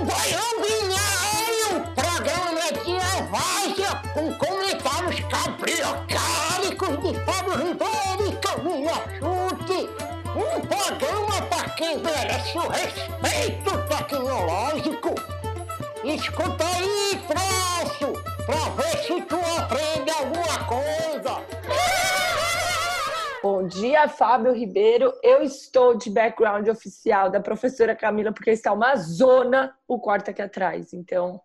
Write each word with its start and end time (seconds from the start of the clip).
o 0.00 0.04
Baião 0.04 0.40
Binário, 0.62 1.92
programa 1.94 2.72
de 2.72 2.98
várzea 3.30 4.02
com 4.14 4.32
comentários 4.34 5.20
cabriocálicos 5.28 6.94
de 7.02 7.12
Fábio 7.26 7.54
Ribeiro 7.58 8.28
e 8.28 8.36
Camila 8.36 8.96
Chute. 9.18 9.90
Um 10.30 10.60
programa 10.66 11.42
para 11.50 11.68
quem 11.70 11.98
merece 11.98 12.56
o 12.56 12.68
respeito 12.68 13.78
tecnológico. 13.88 15.14
Escuta 16.02 16.64
aí, 16.64 17.22
troço, 17.28 18.22
pra 18.46 18.70
ver 18.70 19.04
se 19.04 19.20
tu 19.22 19.36
aprende 19.58 20.10
alguma 20.12 20.64
coisa. 20.64 21.59
Bom 23.80 23.86
dia, 23.86 24.08
Fábio 24.08 24.52
Ribeiro. 24.52 25.10
Eu 25.22 25.42
estou 25.42 25.96
de 25.96 26.10
background 26.10 26.68
oficial 26.68 27.30
da 27.30 27.40
professora 27.40 27.96
Camila, 27.96 28.30
porque 28.30 28.50
está 28.50 28.74
uma 28.74 28.94
zona 28.96 29.74
o 29.88 29.98
quarto 29.98 30.30
aqui 30.30 30.42
atrás. 30.42 30.92
Então, 30.92 31.40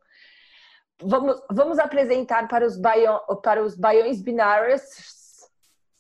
vamos, 1.02 1.42
vamos 1.50 1.80
apresentar 1.80 2.50
para 2.50 2.66
os, 2.66 2.76
baião, 2.76 3.22
para 3.42 3.64
os 3.64 3.78
baiões 3.78 4.22
binários 4.22 4.84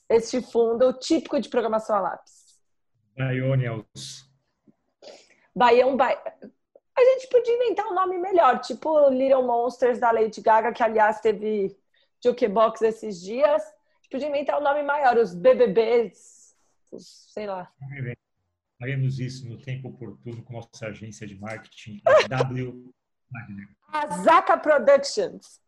este 0.09 0.41
fundo 0.41 0.91
típico 0.99 1.39
de 1.39 1.47
programação 1.47 1.95
a 1.95 2.01
lápis. 2.01 2.59
Bionials. 3.15 4.29
Baião, 5.55 5.95
ba... 5.95 6.07
A 6.09 7.01
gente 7.13 7.29
podia 7.29 7.55
inventar 7.55 7.87
um 7.87 7.95
nome 7.95 8.17
melhor, 8.17 8.59
tipo 8.59 9.07
Little 9.07 9.43
Monsters 9.43 9.99
da 9.99 10.11
Lady 10.11 10.41
Gaga, 10.41 10.73
que 10.73 10.83
aliás 10.83 11.21
teve 11.21 11.79
Jukebox 12.21 12.81
esses 12.81 13.21
dias 13.21 13.63
podia 14.15 14.29
inventar 14.29 14.59
um 14.59 14.63
nome 14.63 14.81
maior, 14.81 15.17
os 15.17 15.35
BBBs, 15.35 16.55
os, 16.89 17.33
sei 17.33 17.47
lá. 17.47 17.69
Faremos 18.79 19.19
isso 19.19 19.47
no 19.47 19.57
tempo 19.57 19.89
oportuno 19.89 20.41
com 20.43 20.53
nossa 20.53 20.87
agência 20.87 21.27
de 21.27 21.37
marketing, 21.37 22.01
W. 22.29 22.93
Zaca 24.23 24.57
Productions. 24.57 25.59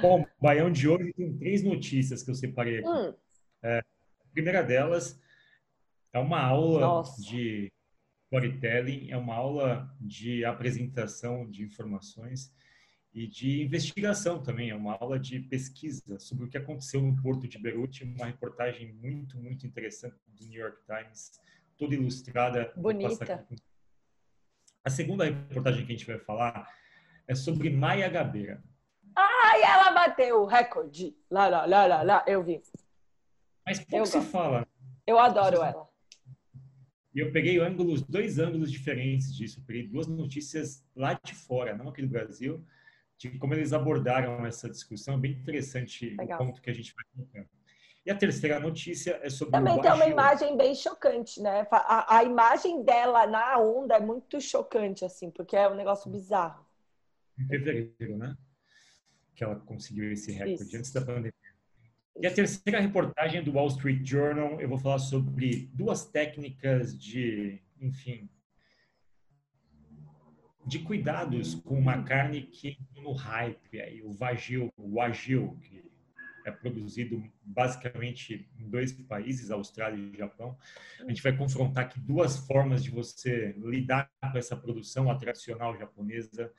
Bom, 0.00 0.26
Baião 0.40 0.70
de 0.70 0.88
hoje 0.88 1.12
tem 1.12 1.36
três 1.38 1.62
notícias 1.62 2.24
que 2.24 2.30
eu 2.30 2.34
separei 2.34 2.78
aqui. 2.78 2.88
Hum. 2.88 3.14
É, 3.62 3.78
a 3.78 4.28
primeira 4.32 4.62
delas 4.64 5.20
é 6.12 6.18
uma 6.18 6.40
aula 6.40 6.80
Nossa. 6.80 7.22
de 7.22 7.72
storytelling, 8.24 9.10
é 9.10 9.16
uma 9.16 9.34
aula 9.34 9.94
de 10.00 10.44
apresentação 10.44 11.48
de 11.48 11.62
informações 11.64 12.52
e 13.14 13.26
de 13.26 13.62
investigação 13.62 14.42
também. 14.42 14.70
É 14.70 14.74
uma 14.74 14.94
aula 14.94 15.18
de 15.18 15.40
pesquisa 15.40 16.18
sobre 16.18 16.44
o 16.44 16.48
que 16.48 16.56
aconteceu 16.56 17.00
no 17.00 17.20
porto 17.20 17.46
de 17.46 17.58
Beirute, 17.58 18.04
uma 18.04 18.26
reportagem 18.26 18.92
muito, 18.94 19.38
muito 19.38 19.66
interessante 19.66 20.16
do 20.26 20.46
New 20.46 20.60
York 20.60 20.78
Times, 20.86 21.32
toda 21.76 21.94
ilustrada. 21.94 22.72
Bonita. 22.76 23.46
A 24.84 24.90
segunda 24.90 25.24
reportagem 25.24 25.86
que 25.86 25.92
a 25.92 25.96
gente 25.96 26.06
vai 26.06 26.18
falar 26.18 26.68
é 27.28 27.34
sobre 27.34 27.70
Maia 27.70 28.08
Gabeira. 28.08 28.62
Ai, 29.14 29.62
ela 29.62 29.92
bateu 29.92 30.42
o 30.42 30.46
recorde. 30.46 31.14
Lá, 31.30 31.46
lá, 31.46 31.66
lá, 31.66 31.86
lá, 31.86 32.02
lá. 32.02 32.24
Eu 32.26 32.42
vi. 32.42 32.62
Mas 33.64 33.78
pouco 33.78 33.96
eu 33.96 34.06
se 34.06 34.20
fala. 34.22 34.66
Eu 35.06 35.18
adoro 35.18 35.62
ela. 35.62 35.88
E 37.14 37.20
eu 37.20 37.30
peguei 37.30 37.58
ângulos, 37.58 38.00
dois 38.02 38.38
ângulos 38.38 38.72
diferentes 38.72 39.34
disso. 39.34 39.60
Eu 39.60 39.64
peguei 39.64 39.86
duas 39.86 40.06
notícias 40.06 40.84
lá 40.96 41.12
de 41.22 41.34
fora, 41.34 41.76
não 41.76 41.90
aqui 41.90 42.00
do 42.00 42.08
Brasil, 42.08 42.64
de 43.30 43.38
como 43.38 43.54
eles 43.54 43.72
abordaram 43.72 44.44
essa 44.46 44.68
discussão. 44.68 45.14
É 45.14 45.18
bem 45.18 45.32
interessante 45.32 46.16
Legal. 46.18 46.40
o 46.40 46.46
ponto 46.46 46.60
que 46.60 46.70
a 46.70 46.74
gente 46.74 46.94
vai 46.94 47.04
colocar. 47.14 47.48
E 48.04 48.10
a 48.10 48.16
terceira 48.16 48.58
notícia 48.58 49.20
é 49.22 49.30
sobre 49.30 49.52
Também 49.52 49.80
tem 49.80 49.92
uma 49.92 50.08
imagem 50.08 50.56
bem 50.56 50.74
chocante, 50.74 51.40
né? 51.40 51.66
A, 51.70 52.18
a, 52.18 52.24
imagem 52.24 52.82
dela 52.82 53.28
na 53.28 53.58
onda 53.58 53.94
é 53.94 54.00
muito 54.00 54.40
chocante, 54.40 55.04
assim, 55.04 55.30
porque 55.30 55.56
é 55.56 55.68
um 55.68 55.76
negócio 55.76 56.10
bizarro. 56.10 56.66
Em 57.38 57.46
fevereiro, 57.46 58.16
né? 58.16 58.36
Que 59.36 59.44
ela 59.44 59.54
conseguiu 59.54 60.10
esse 60.10 60.32
recorde 60.32 60.64
Isso. 60.64 60.76
antes 60.76 60.92
da 60.92 61.00
pandemia. 61.00 61.32
E 62.20 62.26
a 62.26 62.34
terceira 62.34 62.80
reportagem 62.80 63.42
do 63.42 63.52
Wall 63.52 63.68
Street 63.68 64.04
Journal, 64.04 64.60
eu 64.60 64.68
vou 64.68 64.78
falar 64.78 64.98
sobre 64.98 65.70
duas 65.72 66.04
técnicas 66.04 66.98
de, 66.98 67.62
enfim, 67.80 68.28
de 70.64 70.78
cuidados 70.80 71.54
com 71.54 71.78
uma 71.78 72.02
carne 72.02 72.42
que 72.42 72.78
no 72.96 73.12
hype 73.12 73.80
aí, 73.80 74.02
o 74.02 74.12
Wagyu, 74.12 74.72
o 74.76 74.94
Wagyu, 74.94 75.56
que 75.60 75.82
é 76.44 76.50
produzido 76.50 77.22
basicamente 77.42 78.48
em 78.58 78.68
dois 78.68 78.92
países, 78.92 79.50
Austrália 79.50 79.96
e 79.96 80.16
Japão. 80.16 80.56
A 81.00 81.08
gente 81.08 81.22
vai 81.22 81.36
confrontar 81.36 81.84
aqui 81.84 82.00
duas 82.00 82.36
formas 82.46 82.82
de 82.82 82.90
você 82.90 83.54
lidar 83.58 84.10
com 84.20 84.38
essa 84.38 84.56
produção, 84.56 85.10
a 85.10 85.14
tradicional 85.14 85.76
japonesa 85.76 86.52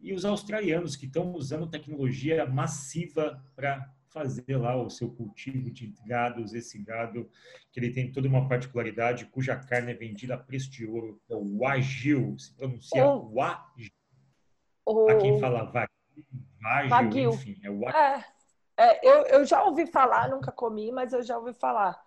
e 0.00 0.12
os 0.12 0.24
australianos 0.24 0.96
que 0.96 1.06
estão 1.06 1.32
usando 1.32 1.68
tecnologia 1.68 2.46
massiva 2.46 3.42
para 3.56 3.92
fazer 4.14 4.56
lá 4.56 4.80
o 4.80 4.88
seu 4.88 5.10
cultivo 5.10 5.72
de 5.72 5.92
gados, 6.06 6.54
esse 6.54 6.78
gado 6.78 7.28
que 7.72 7.80
ele 7.80 7.92
tem 7.92 8.12
toda 8.12 8.28
uma 8.28 8.48
particularidade, 8.48 9.26
cuja 9.26 9.56
carne 9.56 9.90
é 9.90 9.94
vendida 9.94 10.34
a 10.36 10.38
preço 10.38 10.70
de 10.70 10.86
ouro, 10.86 11.20
é 11.28 11.34
o 11.34 11.58
Wagyu, 11.58 12.38
se 12.38 12.54
pronuncia 12.54 13.04
oh. 13.04 13.34
Wagyu. 13.34 13.90
Oh. 14.86 15.10
A 15.10 15.16
quem 15.16 15.40
fala 15.40 15.64
Wagyu, 15.64 16.88
Wagyu, 16.88 17.30
enfim, 17.34 17.60
é 17.64 17.68
Wagyu. 17.68 17.98
É, 17.98 18.24
é, 18.76 19.08
eu, 19.08 19.22
eu 19.26 19.44
já 19.44 19.64
ouvi 19.64 19.84
falar, 19.84 20.30
nunca 20.30 20.52
comi, 20.52 20.92
mas 20.92 21.12
eu 21.12 21.22
já 21.22 21.36
ouvi 21.36 21.52
falar. 21.52 22.00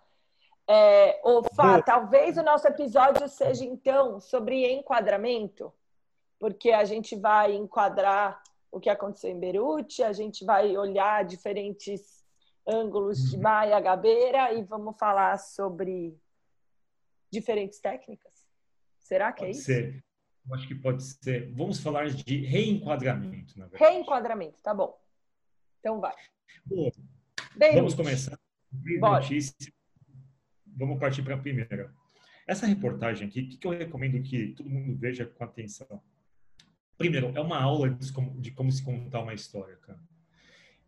É, 0.66 1.20
Fá, 1.54 1.82
talvez 1.82 2.38
o 2.38 2.42
nosso 2.42 2.66
episódio 2.66 3.28
seja, 3.28 3.64
então, 3.64 4.18
sobre 4.18 4.70
enquadramento, 4.72 5.72
porque 6.38 6.70
a 6.70 6.84
gente 6.84 7.16
vai 7.16 7.54
enquadrar 7.54 8.42
o 8.70 8.80
que 8.80 8.90
aconteceu 8.90 9.30
em 9.30 9.38
Beirute, 9.38 10.02
a 10.02 10.12
gente 10.12 10.44
vai 10.44 10.76
olhar 10.76 11.24
diferentes 11.24 12.24
ângulos 12.66 13.30
de 13.30 13.36
uhum. 13.36 13.42
Maia 13.42 13.80
Gabeira 13.80 14.52
e 14.52 14.62
vamos 14.62 14.98
falar 14.98 15.38
sobre 15.38 16.14
diferentes 17.30 17.80
técnicas. 17.80 18.46
Será 18.98 19.32
que 19.32 19.40
pode 19.40 19.50
é 19.50 19.52
isso? 19.52 19.64
Ser. 19.64 20.04
Eu 20.46 20.54
acho 20.54 20.68
que 20.68 20.74
pode 20.74 21.02
ser. 21.02 21.52
Vamos 21.54 21.80
falar 21.80 22.08
de 22.10 22.44
reenquadramento, 22.44 23.58
na 23.58 23.66
verdade. 23.66 23.92
Reenquadramento, 23.92 24.62
tá 24.62 24.74
bom. 24.74 24.98
Então 25.80 26.00
vai. 26.00 26.14
Bom, 26.66 26.90
vamos 27.74 27.94
começar. 27.94 28.38
Notícia. 29.00 29.72
Vamos 30.66 30.98
partir 30.98 31.22
para 31.22 31.34
a 31.34 31.38
primeira. 31.38 31.92
Essa 32.46 32.66
reportagem 32.66 33.28
aqui, 33.28 33.40
o 33.40 33.58
que 33.58 33.66
eu 33.66 33.72
recomendo 33.72 34.22
que 34.22 34.54
todo 34.54 34.70
mundo 34.70 34.96
veja 34.96 35.26
com 35.26 35.44
atenção? 35.44 36.02
Primeiro, 36.98 37.32
é 37.34 37.40
uma 37.40 37.58
aula 37.58 37.88
de 37.88 38.12
como, 38.12 38.40
de 38.40 38.50
como 38.50 38.70
se 38.70 38.82
contar 38.82 39.20
uma 39.20 39.32
história, 39.32 39.76
cara. 39.76 40.00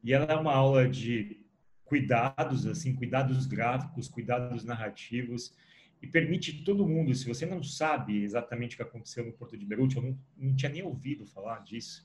E 0.03 0.12
ela 0.12 0.26
é 0.26 0.37
uma 0.37 0.53
aula 0.53 0.88
de 0.88 1.47
cuidados, 1.84 2.66
assim, 2.66 2.94
cuidados 2.94 3.47
gráficos, 3.47 4.09
cuidados 4.09 4.65
narrativos, 4.65 5.54
e 6.03 6.06
permite 6.06 6.65
todo 6.65 6.87
mundo, 6.87 7.15
se 7.15 7.26
você 7.26 7.44
não 7.44 7.62
sabe 7.62 8.22
exatamente 8.22 8.75
o 8.75 8.76
que 8.76 8.82
aconteceu 8.82 9.25
no 9.25 9.32
Porto 9.32 9.56
de 9.56 9.66
Beirute, 9.66 9.97
eu 9.97 10.03
não, 10.03 10.19
não 10.37 10.56
tinha 10.56 10.70
nem 10.70 10.82
ouvido 10.82 11.26
falar 11.26 11.62
disso, 11.62 12.04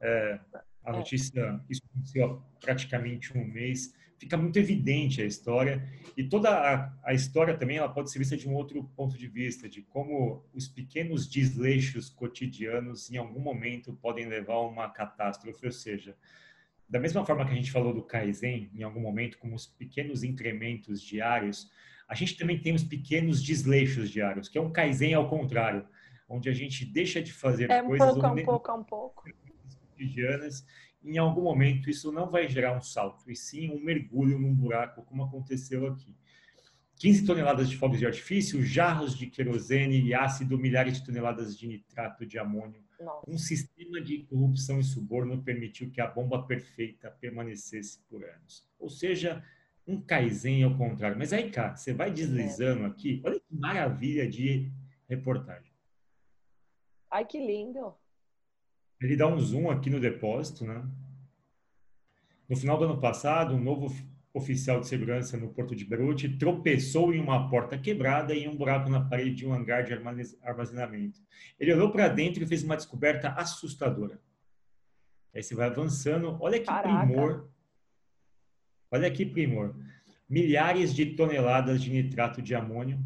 é, 0.00 0.38
a 0.84 0.90
é. 0.90 0.92
notícia, 0.92 1.60
isso 1.68 1.82
aconteceu 1.90 2.26
há 2.26 2.60
praticamente 2.60 3.36
um 3.36 3.44
mês, 3.44 3.94
fica 4.22 4.36
muito 4.36 4.56
evidente 4.56 5.20
a 5.20 5.24
história 5.24 5.82
e 6.16 6.22
toda 6.22 6.48
a, 6.48 6.92
a, 7.02 7.12
história 7.12 7.56
também 7.56 7.78
ela 7.78 7.88
pode 7.88 8.08
ser 8.08 8.20
vista 8.20 8.36
de 8.36 8.48
um 8.48 8.54
outro 8.54 8.84
ponto 8.94 9.18
de 9.18 9.26
vista 9.26 9.68
de 9.68 9.82
como 9.82 10.46
os 10.54 10.68
pequenos 10.68 11.28
desleixos 11.28 12.08
cotidianos 12.08 13.10
em 13.10 13.16
algum 13.16 13.40
momento 13.40 13.98
podem 14.00 14.26
levar 14.26 14.54
a 14.54 14.60
uma 14.60 14.88
catástrofe, 14.88 15.66
ou 15.66 15.72
seja, 15.72 16.16
da 16.88 17.00
mesma 17.00 17.26
forma 17.26 17.44
que 17.44 17.50
a 17.50 17.56
gente 17.56 17.72
falou 17.72 17.92
do 17.92 18.00
Kaizen 18.00 18.70
em 18.72 18.84
algum 18.84 19.00
momento 19.00 19.38
como 19.38 19.56
os 19.56 19.66
pequenos 19.66 20.22
incrementos 20.22 21.02
diários, 21.02 21.68
a 22.06 22.14
gente 22.14 22.38
também 22.38 22.60
tem 22.60 22.76
os 22.76 22.84
pequenos 22.84 23.42
desleixos 23.42 24.08
diários, 24.08 24.48
que 24.48 24.56
é 24.56 24.60
um 24.60 24.70
Kaizen 24.70 25.14
ao 25.14 25.28
contrário, 25.28 25.84
onde 26.28 26.48
a 26.48 26.54
gente 26.54 26.84
deixa 26.84 27.20
de 27.20 27.32
fazer 27.32 27.68
é 27.72 27.82
um 27.82 27.88
coisas 27.88 28.06
pouco, 28.06 28.26
um 28.28 28.44
pouco, 28.44 28.72
um 28.72 28.84
pouco. 28.84 29.24
cotidianas 29.90 30.64
em 31.04 31.18
algum 31.18 31.42
momento 31.42 31.90
isso 31.90 32.12
não 32.12 32.30
vai 32.30 32.48
gerar 32.48 32.76
um 32.76 32.80
salto, 32.80 33.30
e 33.30 33.36
sim 33.36 33.70
um 33.70 33.80
mergulho 33.82 34.38
num 34.38 34.54
buraco, 34.54 35.02
como 35.02 35.24
aconteceu 35.24 35.86
aqui. 35.86 36.14
15 36.96 37.26
toneladas 37.26 37.68
de 37.68 37.76
fogos 37.76 37.98
de 37.98 38.06
artifício, 38.06 38.62
jarros 38.62 39.16
de 39.16 39.26
querosene 39.26 40.00
e 40.00 40.14
ácido, 40.14 40.56
milhares 40.56 40.98
de 40.98 41.04
toneladas 41.04 41.58
de 41.58 41.66
nitrato 41.66 42.24
de 42.24 42.38
amônio. 42.38 42.80
Nossa. 43.00 43.28
Um 43.28 43.36
sistema 43.36 44.00
de 44.00 44.18
corrupção 44.18 44.78
e 44.78 44.84
suborno 44.84 45.42
permitiu 45.42 45.90
que 45.90 46.00
a 46.00 46.06
bomba 46.06 46.46
perfeita 46.46 47.10
permanecesse 47.10 47.98
por 48.08 48.24
anos. 48.24 48.68
Ou 48.78 48.88
seja, 48.88 49.42
um 49.86 50.00
Kaizen 50.00 50.62
ao 50.62 50.76
contrário. 50.76 51.18
Mas 51.18 51.32
aí, 51.32 51.50
cara, 51.50 51.74
você 51.74 51.92
vai 51.92 52.12
deslizando 52.12 52.84
aqui, 52.84 53.20
olha 53.24 53.40
que 53.40 53.54
maravilha 53.54 54.28
de 54.28 54.70
reportagem. 55.08 55.72
Ai, 57.10 57.26
que 57.26 57.44
lindo. 57.44 57.94
Ele 59.02 59.16
dá 59.16 59.26
um 59.26 59.38
zoom 59.38 59.68
aqui 59.68 59.90
no 59.90 59.98
depósito, 59.98 60.64
né? 60.64 60.86
No 62.48 62.56
final 62.56 62.78
do 62.78 62.84
ano 62.84 63.00
passado, 63.00 63.54
um 63.54 63.60
novo 63.60 63.92
oficial 64.32 64.80
de 64.80 64.86
segurança 64.86 65.36
no 65.36 65.48
porto 65.48 65.74
de 65.74 65.84
Beirute 65.84 66.38
tropeçou 66.38 67.12
em 67.12 67.20
uma 67.20 67.50
porta 67.50 67.76
quebrada 67.76 68.32
e 68.32 68.44
em 68.44 68.48
um 68.48 68.56
buraco 68.56 68.88
na 68.88 69.00
parede 69.04 69.34
de 69.34 69.46
um 69.46 69.52
hangar 69.52 69.84
de 69.84 69.92
armazenamento. 70.42 71.20
Ele 71.58 71.72
olhou 71.74 71.90
para 71.90 72.08
dentro 72.08 72.42
e 72.42 72.46
fez 72.46 72.62
uma 72.62 72.76
descoberta 72.76 73.30
assustadora. 73.30 74.20
Aí 75.34 75.42
você 75.42 75.54
vai 75.54 75.68
avançando, 75.68 76.36
olha 76.40 76.58
que 76.58 76.66
Caraca. 76.66 77.06
primor. 77.06 77.48
Olha 78.90 79.10
que 79.10 79.26
primor. 79.26 79.74
Milhares 80.28 80.94
de 80.94 81.06
toneladas 81.06 81.82
de 81.82 81.90
nitrato 81.90 82.40
de 82.40 82.54
amônio, 82.54 82.98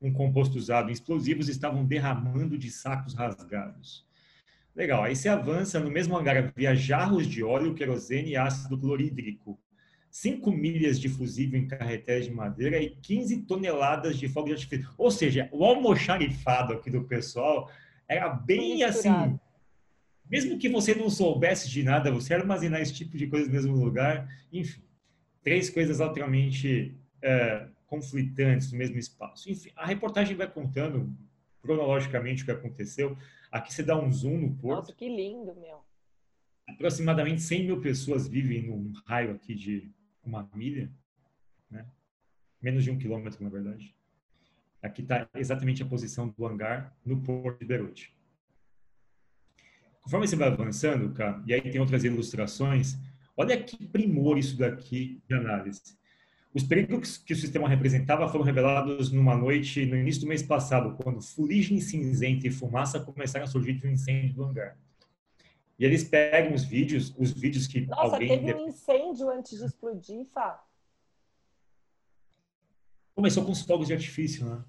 um 0.00 0.12
composto 0.12 0.56
usado 0.56 0.88
em 0.88 0.92
explosivos, 0.92 1.48
estavam 1.48 1.84
derramando 1.84 2.56
de 2.56 2.70
sacos 2.70 3.14
rasgados. 3.14 4.08
Legal, 4.80 5.04
aí 5.04 5.14
você 5.14 5.28
avança, 5.28 5.78
no 5.78 5.90
mesmo 5.90 6.16
hangar 6.16 6.38
havia 6.38 6.74
jarros 6.74 7.26
de 7.26 7.44
óleo, 7.44 7.74
querosene 7.74 8.30
e 8.30 8.36
ácido 8.36 8.78
clorídrico, 8.78 9.60
5 10.10 10.50
milhas 10.50 10.98
de 10.98 11.06
fusível 11.06 11.60
em 11.60 11.68
carretéis 11.68 12.24
de 12.24 12.30
madeira 12.30 12.82
e 12.82 12.88
15 12.88 13.42
toneladas 13.42 14.18
de 14.18 14.26
fogo 14.26 14.46
de 14.46 14.54
artifício. 14.54 14.88
Ou 14.96 15.10
seja, 15.10 15.50
o 15.52 15.66
almoxarifado 15.66 16.72
aqui 16.72 16.90
do 16.90 17.04
pessoal 17.04 17.70
era 18.08 18.30
bem 18.30 18.82
assim. 18.82 19.38
Mesmo 20.30 20.58
que 20.58 20.70
você 20.70 20.94
não 20.94 21.10
soubesse 21.10 21.68
de 21.68 21.82
nada, 21.82 22.10
você 22.10 22.32
armazenar 22.32 22.80
esse 22.80 22.94
tipo 22.94 23.18
de 23.18 23.26
coisa 23.26 23.48
no 23.48 23.52
mesmo 23.52 23.76
lugar, 23.76 24.34
enfim, 24.50 24.82
três 25.42 25.68
coisas 25.68 26.00
altamente 26.00 26.96
é, 27.20 27.66
conflitantes 27.86 28.72
no 28.72 28.78
mesmo 28.78 28.96
espaço. 28.96 29.50
Enfim, 29.50 29.70
a 29.76 29.84
reportagem 29.84 30.34
vai 30.34 30.50
contando 30.50 31.14
cronologicamente 31.60 32.42
o 32.42 32.44
que 32.46 32.50
aconteceu. 32.50 33.16
Aqui 33.50 33.72
você 33.72 33.82
dá 33.82 33.98
um 33.98 34.12
zoom 34.12 34.38
no 34.38 34.54
porto. 34.56 34.80
Nossa, 34.80 34.94
que 34.94 35.08
lindo, 35.08 35.54
meu. 35.54 35.80
Aproximadamente 36.68 37.42
100 37.42 37.64
mil 37.64 37.80
pessoas 37.80 38.28
vivem 38.28 38.62
num 38.62 38.92
raio 39.04 39.32
aqui 39.32 39.54
de 39.54 39.90
uma 40.22 40.48
milha, 40.54 40.90
né? 41.70 41.86
menos 42.62 42.84
de 42.84 42.90
um 42.90 42.98
quilômetro, 42.98 43.42
na 43.42 43.50
verdade. 43.50 43.94
Aqui 44.82 45.02
está 45.02 45.28
exatamente 45.34 45.82
a 45.82 45.86
posição 45.86 46.28
do 46.28 46.46
hangar 46.46 46.96
no 47.04 47.20
porto 47.20 47.58
de 47.58 47.66
Beirute. 47.66 48.14
Conforme 50.00 50.26
você 50.26 50.36
vai 50.36 50.48
avançando, 50.48 51.12
cara, 51.12 51.42
e 51.46 51.52
aí 51.52 51.60
tem 51.60 51.80
outras 51.80 52.04
ilustrações, 52.04 52.96
olha 53.36 53.62
que 53.62 53.86
primor 53.88 54.38
isso 54.38 54.56
daqui 54.56 55.22
de 55.28 55.34
análise. 55.34 55.98
Os 56.52 56.64
perigos 56.64 57.16
que 57.16 57.32
o 57.32 57.36
sistema 57.36 57.68
representava 57.68 58.28
foram 58.28 58.44
revelados 58.44 59.12
numa 59.12 59.36
noite 59.36 59.86
no 59.86 59.96
início 59.96 60.22
do 60.22 60.26
mês 60.26 60.42
passado, 60.42 60.96
quando 61.00 61.22
fuligem 61.22 61.80
cinzenta 61.80 62.46
e 62.46 62.50
fumaça 62.50 62.98
começaram 62.98 63.44
a 63.44 63.48
surgir 63.48 63.74
de 63.74 63.86
um 63.86 63.90
incêndio 63.90 64.34
do 64.34 64.44
hangar. 64.44 64.76
E 65.78 65.84
eles 65.84 66.02
pegam 66.02 66.52
os 66.52 66.64
vídeos, 66.64 67.14
os 67.16 67.30
vídeos 67.30 67.66
que 67.66 67.86
Nossa, 67.86 68.14
alguém... 68.14 68.28
teve 68.28 68.54
um 68.54 68.68
incêndio 68.68 69.30
antes 69.30 69.58
de 69.58 69.64
explodir, 69.64 70.26
Fá? 70.26 70.62
Começou 73.14 73.44
com 73.44 73.52
os 73.52 73.62
fogos 73.62 73.86
de 73.86 73.94
artifício, 73.94 74.44
né? 74.44 74.64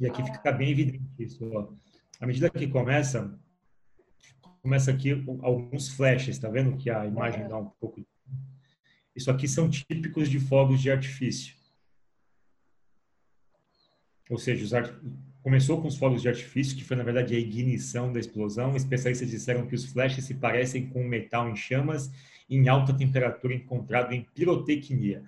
E 0.00 0.06
aqui 0.06 0.22
ah. 0.22 0.24
fica 0.24 0.52
bem 0.52 0.70
evidente 0.70 1.04
isso. 1.18 1.48
Ó. 1.52 1.72
À 2.18 2.26
medida 2.26 2.48
que 2.48 2.66
começa, 2.66 3.38
começa 4.62 4.90
aqui 4.90 5.22
alguns 5.42 5.88
flashes, 5.90 6.38
tá 6.38 6.48
vendo 6.48 6.76
que 6.78 6.88
a 6.88 7.06
imagem 7.06 7.46
dá 7.46 7.58
um 7.58 7.66
pouco... 7.66 8.00
Isso 9.20 9.30
aqui 9.30 9.46
são 9.46 9.68
típicos 9.68 10.30
de 10.30 10.40
fogos 10.40 10.80
de 10.80 10.90
artifício. 10.90 11.54
Ou 14.30 14.38
seja, 14.38 14.78
art... 14.78 14.94
Começou 15.42 15.80
com 15.82 15.88
os 15.88 15.96
fogos 15.96 16.22
de 16.22 16.28
artifício, 16.28 16.74
que 16.74 16.82
foi 16.82 16.96
na 16.96 17.02
verdade 17.02 17.34
a 17.34 17.38
ignição 17.38 18.10
da 18.10 18.18
explosão. 18.18 18.74
Especialistas 18.74 19.28
disseram 19.28 19.66
que 19.66 19.74
os 19.74 19.84
flashes 19.84 20.24
se 20.24 20.32
parecem 20.32 20.86
com 20.86 21.04
metal 21.04 21.50
em 21.50 21.56
chamas 21.56 22.10
em 22.48 22.66
alta 22.66 22.94
temperatura 22.94 23.54
encontrado 23.54 24.14
em 24.14 24.26
pirotecnia. 24.34 25.22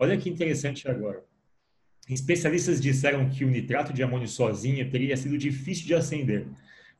Olha 0.00 0.16
que 0.16 0.28
interessante 0.28 0.88
agora. 0.88 1.24
Especialistas 2.08 2.80
disseram 2.80 3.30
que 3.30 3.44
o 3.44 3.48
nitrato 3.48 3.92
de 3.92 4.02
amônio 4.02 4.26
sozinho 4.26 4.90
teria 4.90 5.16
sido 5.16 5.38
difícil 5.38 5.86
de 5.86 5.94
acender. 5.94 6.48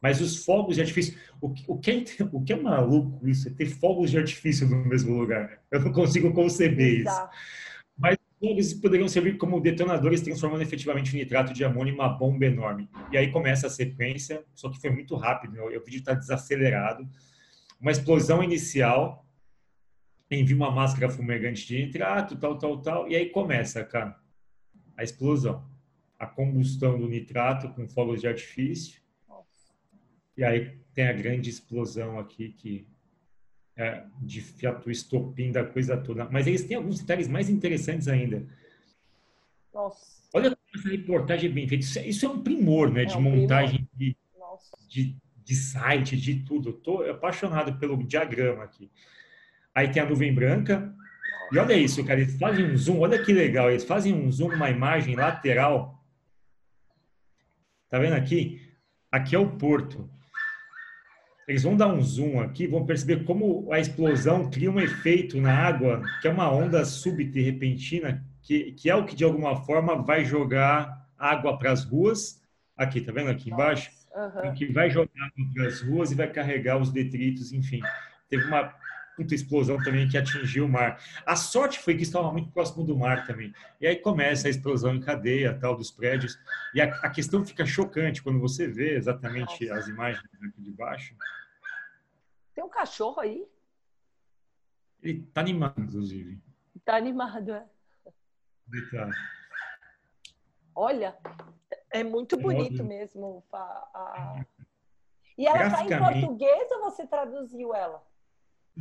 Mas 0.07 0.21
os 0.21 0.45
fogos 0.45 0.77
de 0.77 0.83
artifício, 0.83 1.19
o 1.41 1.51
que, 1.51 1.65
o 1.67 1.77
que, 1.77 1.91
é, 1.91 2.05
o 2.31 2.41
que 2.41 2.53
é 2.53 2.57
maluco 2.57 3.27
isso, 3.27 3.49
é 3.49 3.51
ter 3.51 3.67
fogos 3.67 4.13
de 4.13 4.19
artifício 4.19 4.69
no 4.69 4.85
mesmo 4.85 5.19
lugar. 5.19 5.61
Eu 5.69 5.81
não 5.81 5.93
consigo 5.93 6.33
conceber 6.33 7.01
Exato. 7.01 7.35
isso. 7.35 7.43
Mas 7.99 8.17
eles 8.41 8.73
poderiam 8.73 9.09
servir 9.09 9.37
como 9.37 9.61
detonadores, 9.61 10.21
transformando 10.21 10.63
efetivamente 10.63 11.13
o 11.13 11.17
nitrato 11.17 11.53
de 11.53 11.65
amônio 11.65 11.91
em 11.91 11.95
uma 11.97 12.09
bomba 12.09 12.47
enorme. 12.47 12.89
E 13.11 13.19
aí 13.19 13.33
começa 13.33 13.67
a 13.67 13.71
sequência, 13.71 14.45
só 14.55 14.71
que 14.71 14.81
foi 14.81 14.91
muito 14.91 15.17
rápido, 15.17 15.55
né? 15.55 15.61
o 15.61 15.85
vídeo 15.85 15.99
está 15.99 16.15
desacelerado. 16.15 17.05
Uma 17.81 17.91
explosão 17.91 18.45
inicial, 18.45 19.27
envia 20.31 20.55
uma 20.55 20.71
máscara 20.71 21.11
fumegante 21.11 21.67
de 21.67 21.85
nitrato, 21.85 22.37
tal, 22.37 22.57
tal, 22.57 22.81
tal, 22.81 23.09
e 23.09 23.17
aí 23.17 23.29
começa, 23.31 23.83
cara, 23.83 24.17
a 24.97 25.03
explosão. 25.03 25.69
A 26.17 26.27
combustão 26.27 26.97
do 26.97 27.09
nitrato 27.09 27.71
com 27.71 27.89
fogos 27.89 28.21
de 28.21 28.29
artifício. 28.29 29.05
E 30.37 30.45
aí 30.45 30.77
tem 30.95 31.09
a 31.09 31.13
grande 31.13 31.51
explosão 31.51 32.19
aqui 32.19 32.51
que 32.51 32.87
é, 33.77 34.05
de 34.23 34.41
fiato 34.41 34.91
estopim 34.91 35.53
da 35.53 35.65
coisa 35.65 35.97
toda. 35.97 36.29
Mas 36.31 36.47
eles 36.47 36.65
têm 36.65 36.77
alguns 36.77 37.01
detalhes 37.01 37.29
mais 37.29 37.51
interessantes 37.51 38.09
ainda. 38.09 38.47
Nossa. 39.73 40.17
Olha 40.33 40.51
como 40.51 40.63
essa 40.75 40.89
reportagem 40.89 41.51
é 41.51 41.53
bem 41.53 41.69
feita. 41.69 41.85
Isso, 41.85 41.99
é, 41.99 42.07
isso 42.07 42.27
é 42.27 42.29
um 42.29 42.43
primor, 42.43 42.91
né? 42.91 43.03
É 43.03 43.05
de 43.05 43.17
um 43.17 43.21
montagem 43.21 43.87
de, 43.95 44.17
de, 44.89 45.17
de, 45.45 45.55
site, 45.55 46.17
de 46.17 46.37
tudo. 46.37 46.71
Estou 46.71 47.09
apaixonado 47.09 47.79
pelo 47.79 48.03
diagrama 48.03 48.65
aqui. 48.65 48.91
Aí 49.75 49.89
tem 49.89 50.03
a 50.03 50.07
nuvem 50.07 50.35
branca. 50.35 50.95
E 51.53 51.59
olha 51.59 51.75
isso, 51.75 52.05
cara. 52.05 52.21
Eles 52.21 52.39
fazem 52.39 52.65
um 52.65 52.77
zoom. 52.77 53.01
Olha 53.01 53.23
que 53.23 53.33
legal. 53.33 53.71
Eles 53.71 53.85
fazem 53.85 54.15
um 54.15 54.33
zoom 54.33 54.49
numa 54.49 54.71
imagem 54.71 55.15
lateral. 55.15 56.03
Tá 57.89 57.99
vendo 57.99 58.15
aqui? 58.15 58.63
Aqui 59.13 59.37
é 59.37 59.39
o 59.39 59.57
porto. 59.57 60.11
Eles 61.47 61.63
vão 61.63 61.77
dar 61.77 61.87
um 61.87 62.03
zoom 62.03 62.41
aqui, 62.41 62.67
vão 62.67 62.85
perceber 62.85 63.25
como 63.25 63.73
a 63.73 63.79
explosão 63.79 64.51
cria 64.51 64.71
um 64.71 64.81
efeito 64.81 65.41
na 65.41 65.55
água, 65.55 66.03
que 66.21 66.27
é 66.27 66.31
uma 66.31 66.51
onda 66.51 66.85
súbita 66.85 67.39
e 67.39 67.43
repentina, 67.43 68.25
que, 68.43 68.73
que 68.73 68.91
é 68.91 68.97
o 68.97 69.05
que 69.05 69.15
de 69.15 69.23
alguma 69.23 69.65
forma 69.65 70.03
vai 70.03 70.25
jogar 70.25 71.09
água 71.17 71.57
para 71.57 71.71
as 71.71 71.85
ruas. 71.85 72.43
Aqui, 72.77 73.01
tá 73.01 73.13
vendo 73.13 73.31
aqui 73.31 73.51
embaixo? 73.51 73.91
Uhum. 74.15 74.55
Que 74.55 74.67
vai 74.67 74.91
jogar 74.91 75.31
para 75.55 75.67
as 75.67 75.81
ruas 75.83 76.11
e 76.11 76.17
vai 76.17 76.27
carregar 76.27 76.79
os 76.79 76.91
detritos, 76.91 77.53
enfim. 77.53 77.81
Teve 78.29 78.45
uma 78.47 78.75
puta 79.17 79.35
explosão 79.35 79.79
também 79.79 80.07
que 80.07 80.19
atingiu 80.19 80.67
o 80.67 80.69
mar. 80.69 81.03
A 81.25 81.35
sorte 81.35 81.79
foi 81.79 81.97
que 81.97 82.03
estava 82.03 82.31
muito 82.31 82.51
próximo 82.51 82.85
do 82.85 82.97
mar 82.97 83.27
também. 83.27 83.53
E 83.81 83.87
aí 83.87 83.97
começa 83.97 84.47
a 84.47 84.51
explosão 84.51 84.95
em 84.95 85.01
cadeia, 85.01 85.59
tal, 85.59 85.75
dos 85.75 85.91
prédios. 85.91 86.39
E 86.75 86.81
a, 86.81 86.85
a 86.85 87.11
questão 87.11 87.45
fica 87.45 87.65
chocante 87.65 88.23
quando 88.23 88.39
você 88.39 88.69
vê 88.69 88.95
exatamente 88.95 89.67
Nossa. 89.67 89.81
as 89.81 89.89
imagens 89.89 90.25
aqui 90.43 90.61
de 90.61 90.71
baixo. 90.71 91.17
Tem 92.55 92.63
um 92.63 92.69
cachorro 92.69 93.21
aí? 93.21 93.47
Ele 95.03 95.23
tá 95.33 95.41
animado, 95.41 95.81
inclusive. 95.81 96.39
Tá 96.85 96.97
animado, 96.97 97.53
é. 97.53 97.67
Tá. 98.91 99.11
Olha, 100.75 101.17
é 101.91 102.05
muito 102.05 102.37
é 102.37 102.39
bonito 102.39 102.85
mesmo. 102.85 103.43
A, 103.53 103.57
a... 103.59 104.45
E 105.39 105.47
ela 105.47 105.71
tá 105.71 105.85
em 105.85 105.99
português 105.99 106.71
ou 106.73 106.81
você 106.81 107.07
traduziu 107.07 107.75
ela? 107.75 108.03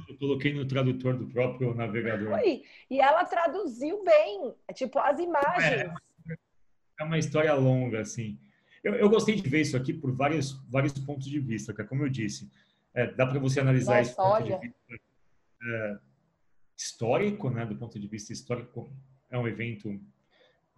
Eu 0.07 0.17
coloquei 0.17 0.53
no 0.53 0.67
tradutor 0.67 1.17
do 1.17 1.27
próprio 1.27 1.73
navegador. 1.73 2.33
Oi. 2.33 2.63
E 2.89 2.99
ela 2.99 3.23
traduziu 3.23 4.03
bem, 4.03 4.53
tipo, 4.73 4.99
as 4.99 5.19
imagens. 5.19 5.81
É, 5.81 5.93
é 6.99 7.03
uma 7.03 7.17
história 7.17 7.53
longa, 7.53 8.01
assim. 8.01 8.37
Eu, 8.83 8.93
eu, 8.95 9.09
gostei 9.09 9.35
de 9.35 9.49
ver 9.49 9.61
isso 9.61 9.77
aqui 9.77 9.93
por 9.93 10.11
vários, 10.11 10.61
vários 10.69 10.93
pontos 10.93 11.27
de 11.27 11.39
vista, 11.39 11.73
que 11.73 11.81
é 11.81 11.85
como 11.85 12.03
eu 12.03 12.09
disse. 12.09 12.51
É, 12.93 13.07
dá 13.07 13.25
para 13.25 13.39
você 13.39 13.59
analisar 13.59 13.97
Nossa, 13.97 14.15
ponto 14.15 14.29
olha. 14.29 14.59
de 14.59 14.67
vista 14.67 14.95
é, 15.63 15.97
histórico, 16.77 17.49
né? 17.49 17.65
Do 17.65 17.75
ponto 17.75 17.99
de 17.99 18.07
vista 18.07 18.33
histórico, 18.33 18.93
é 19.31 19.37
um 19.37 19.47
evento 19.47 19.99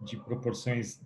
de 0.00 0.16
proporções 0.16 1.00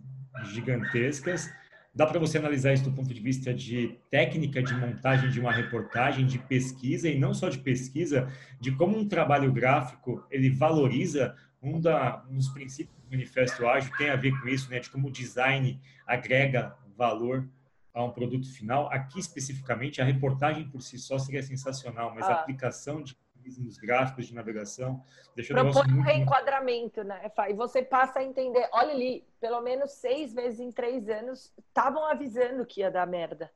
gigantescas. 0.53 1.51
Dá 1.95 2.07
para 2.07 2.19
você 2.19 2.39
analisar 2.39 2.73
isso 2.73 2.85
do 2.85 2.93
ponto 2.93 3.13
de 3.13 3.21
vista 3.21 3.53
de 3.53 3.99
técnica 4.11 4.63
de 4.63 4.75
montagem 4.75 5.31
de 5.31 5.39
uma 5.39 5.53
reportagem, 5.53 6.25
de 6.25 6.39
pesquisa 6.39 7.09
e 7.09 7.19
não 7.19 7.35
só 7.35 7.51
de 7.51 7.59
pesquisa, 7.59 8.33
de 8.59 8.73
como 8.73 8.97
um 8.97 9.07
trabalho 9.07 9.53
gráfico 9.53 10.27
ele 10.31 10.49
valoriza 10.49 11.37
um, 11.63 11.79
da, 11.79 12.25
um 12.31 12.37
dos 12.37 12.49
princípios 12.49 12.97
do 12.99 13.11
manifesto 13.11 13.67
ágil 13.67 13.93
tem 13.99 14.09
a 14.09 14.17
ver 14.17 14.33
com 14.41 14.49
isso, 14.49 14.71
né? 14.71 14.81
De 14.81 14.89
como 14.89 15.09
o 15.09 15.13
design 15.13 15.79
agrega 16.07 16.75
valor 16.97 17.47
a 17.95 18.03
um 18.03 18.11
produto 18.11 18.51
final. 18.51 18.91
Aqui, 18.91 19.21
especificamente, 19.21 20.01
a 20.01 20.05
reportagem 20.05 20.69
por 20.69 20.81
si 20.81 20.99
só 20.99 21.19
seria 21.19 21.43
sensacional, 21.43 22.15
mas 22.15 22.25
ah. 22.25 22.33
a 22.33 22.41
aplicação 22.41 23.03
de 23.03 23.15
mecanismos 23.43 23.77
gráficos 23.77 24.27
de 24.27 24.35
navegação 24.35 25.05
deixa 25.35 25.55
Propõe 25.55 25.93
um 25.93 26.03
reenquadramento, 26.03 27.03
né, 27.03 27.31
E 27.49 27.55
você 27.55 27.83
passa 27.83 28.21
a 28.21 28.25
entender, 28.25 28.69
olha 28.73 28.93
ali, 28.93 29.25
pelo 29.41 29.61
menos 29.61 29.93
seis 29.93 30.33
vezes 30.33 30.61
em 30.61 30.71
três 30.71 31.09
anos 31.09 31.53
estavam 31.59 32.05
avisando 32.07 32.65
que 32.65 32.81
ia 32.81 32.91
dar 32.91 33.07
merda. 33.07 33.51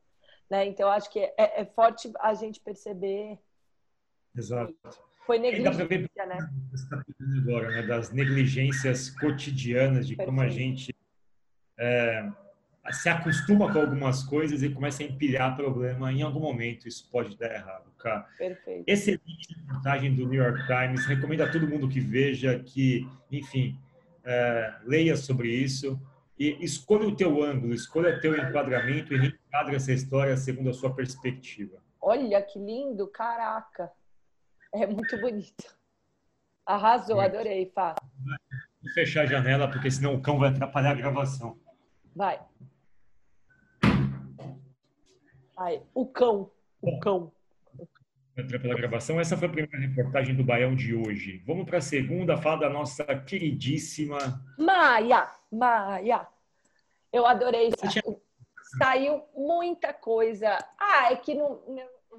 Né? 0.50 0.66
Então, 0.66 0.88
acho 0.88 1.10
que 1.10 1.20
é, 1.20 1.34
é 1.36 1.64
forte 1.64 2.12
a 2.20 2.34
gente 2.34 2.60
perceber. 2.60 3.38
Exato. 4.34 4.74
Foi 5.26 5.38
negligência, 5.40 6.26
né? 6.26 6.38
Agora, 7.42 7.68
né? 7.68 7.82
Das 7.82 8.12
negligências 8.12 9.10
cotidianas, 9.10 10.06
de 10.06 10.14
Perfeito. 10.14 10.36
como 10.36 10.40
a 10.40 10.48
gente 10.48 10.94
é, 11.76 12.30
se 12.92 13.08
acostuma 13.08 13.72
com 13.72 13.80
algumas 13.80 14.22
coisas 14.22 14.62
e 14.62 14.70
começa 14.70 15.02
a 15.02 15.06
empilhar 15.06 15.56
problema. 15.56 16.12
Em 16.12 16.22
algum 16.22 16.40
momento 16.40 16.86
isso 16.86 17.08
pode 17.10 17.36
dar 17.36 17.52
errado, 17.52 17.90
cara. 17.98 18.26
Perfeito. 18.38 18.84
Excelente 18.86 19.54
reportagem 19.56 20.14
do 20.14 20.26
New 20.26 20.42
York 20.42 20.66
Times. 20.66 21.06
Recomendo 21.06 21.42
a 21.42 21.50
todo 21.50 21.68
mundo 21.68 21.88
que 21.88 22.00
veja, 22.00 22.58
que, 22.58 23.08
enfim, 23.30 23.78
é, 24.24 24.74
leia 24.84 25.16
sobre 25.16 25.48
isso 25.48 26.00
e 26.38 26.62
escolha 26.62 27.08
o 27.08 27.16
teu 27.16 27.42
ângulo, 27.42 27.72
escolha 27.72 28.16
o 28.16 28.20
teu 28.20 28.36
enquadramento 28.36 29.14
e 29.14 29.18
reenquadre 29.18 29.76
essa 29.76 29.92
história 29.92 30.36
segundo 30.36 30.70
a 30.70 30.74
sua 30.74 30.94
perspectiva. 30.94 31.82
Olha 32.00 32.42
que 32.42 32.58
lindo, 32.58 33.08
caraca. 33.08 33.90
É 34.72 34.86
muito 34.86 35.18
bonito. 35.18 35.76
Arrasou, 36.64 37.20
adorei, 37.20 37.70
Fá. 37.74 37.94
Vou 38.82 38.92
fechar 38.92 39.22
a 39.22 39.26
janela, 39.26 39.70
porque 39.70 39.90
senão 39.90 40.14
o 40.14 40.20
cão 40.20 40.38
vai 40.38 40.50
atrapalhar 40.50 40.90
a 40.90 40.94
gravação. 40.94 41.58
Vai. 42.14 42.40
Vai. 45.56 45.82
O 45.94 46.06
cão. 46.06 46.50
O 46.82 46.90
Bom, 46.90 47.00
cão. 47.00 47.32
Pela 48.34 48.74
gravação. 48.74 49.18
Essa 49.18 49.36
foi 49.36 49.48
a 49.48 49.50
primeira 49.50 49.78
reportagem 49.78 50.36
do 50.36 50.44
Baião 50.44 50.74
de 50.74 50.94
hoje. 50.94 51.42
Vamos 51.46 51.64
para 51.64 51.78
a 51.78 51.80
segunda, 51.80 52.36
fala 52.36 52.60
da 52.60 52.70
nossa 52.70 53.04
queridíssima 53.04 54.18
Maia. 54.58 55.30
Maia. 55.50 56.28
Eu 57.10 57.24
adorei. 57.24 57.72
Tinha... 57.72 58.02
Saiu 58.76 59.22
muita 59.34 59.94
coisa. 59.94 60.58
Ah, 60.78 61.12
é 61.12 61.16
que 61.16 61.34
não, 61.34 61.62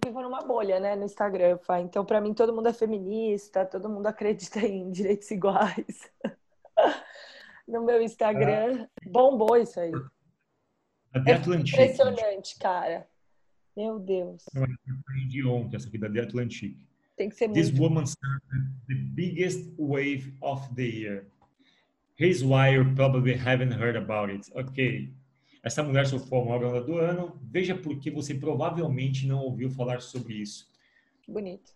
vivo 0.03 0.21
numa 0.21 0.41
bolha, 0.41 0.79
né, 0.79 0.95
no 0.95 1.05
Instagram, 1.05 1.59
Fá. 1.59 1.79
Então, 1.79 2.03
para 2.03 2.19
mim, 2.19 2.33
todo 2.33 2.53
mundo 2.53 2.69
é 2.69 2.73
feminista, 2.73 3.65
todo 3.65 3.89
mundo 3.89 4.07
acredita 4.07 4.59
em 4.59 4.89
direitos 4.89 5.29
iguais. 5.29 6.11
no 7.67 7.83
meu 7.83 8.01
Instagram, 8.01 8.85
ah. 8.85 8.89
bombou 9.05 9.55
isso 9.57 9.79
aí. 9.79 9.91
É 11.13 11.33
Atlantic. 11.33 11.73
Impressionante, 11.73 12.57
cara. 12.57 13.07
Meu 13.77 13.99
Deus. 13.99 14.43
De 15.29 15.45
ontem, 15.45 15.75
essa 15.75 15.87
aqui 15.87 15.99
da 15.99 16.11
The 16.11 16.21
Atlantic. 16.21 16.75
Tem 17.15 17.29
que 17.29 17.35
ser 17.35 17.51
This 17.51 17.69
muito. 17.69 17.83
woman 17.83 18.05
started 18.05 18.71
the 18.87 18.95
biggest 18.95 19.71
wave 19.77 20.35
of 20.41 20.73
the 20.73 20.83
year. 20.83 21.27
Here's 22.19 22.41
why 22.43 22.73
you 22.73 22.95
probably 22.95 23.35
haven't 23.35 23.71
heard 23.71 23.95
about 23.95 24.33
it. 24.33 24.51
Ok. 24.55 25.13
Essa 25.63 25.83
mulher 25.83 26.07
sofreu 26.07 26.41
a 26.41 26.45
maior 26.45 26.63
onda 26.63 26.81
do 26.81 26.97
ano. 26.97 27.39
Veja 27.43 27.75
por 27.75 27.99
que 27.99 28.09
você 28.09 28.33
provavelmente 28.33 29.27
não 29.27 29.41
ouviu 29.41 29.69
falar 29.69 30.01
sobre 30.01 30.33
isso. 30.33 30.67
Bonito. 31.27 31.71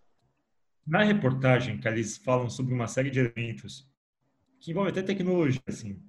Na 0.87 1.03
reportagem 1.03 1.79
que 1.79 1.87
eles 1.87 2.17
falam 2.17 2.49
sobre 2.49 2.73
uma 2.73 2.87
série 2.87 3.11
de 3.11 3.19
eventos 3.19 3.87
que 4.59 4.71
envolvem 4.71 4.91
até 4.91 5.03
tecnologia, 5.03 5.61
assim. 5.67 6.01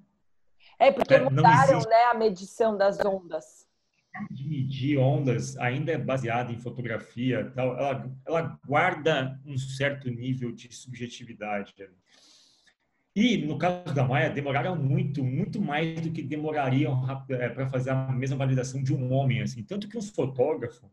É, 0.78 0.90
porque 0.90 1.12
é, 1.12 1.20
mudaram 1.22 1.80
né, 1.80 2.04
a 2.10 2.14
medição 2.14 2.78
das 2.78 2.98
ondas. 3.00 3.70
De 4.30 4.46
medir 4.46 4.98
ondas 4.98 5.56
ainda 5.56 5.92
é 5.92 5.98
baseada 5.98 6.52
em 6.52 6.58
fotografia, 6.58 7.50
tal. 7.54 7.76
Ela, 7.76 8.12
ela 8.26 8.60
guarda 8.66 9.40
um 9.46 9.56
certo 9.56 10.10
nível 10.10 10.52
de 10.52 10.72
subjetividade. 10.74 11.74
E 13.14 13.36
no 13.38 13.58
caso 13.58 13.94
da 13.94 14.06
Maia, 14.06 14.30
demoraram 14.30 14.74
muito, 14.74 15.22
muito 15.22 15.60
mais 15.60 16.00
do 16.00 16.10
que 16.10 16.22
demorariam 16.22 17.06
é, 17.28 17.48
para 17.48 17.68
fazer 17.68 17.90
a 17.90 18.10
mesma 18.10 18.36
validação 18.36 18.82
de 18.82 18.94
um 18.94 19.12
homem, 19.12 19.42
assim. 19.42 19.62
Tanto 19.62 19.88
que 19.88 19.98
um 19.98 20.02
fotógrafo 20.02 20.90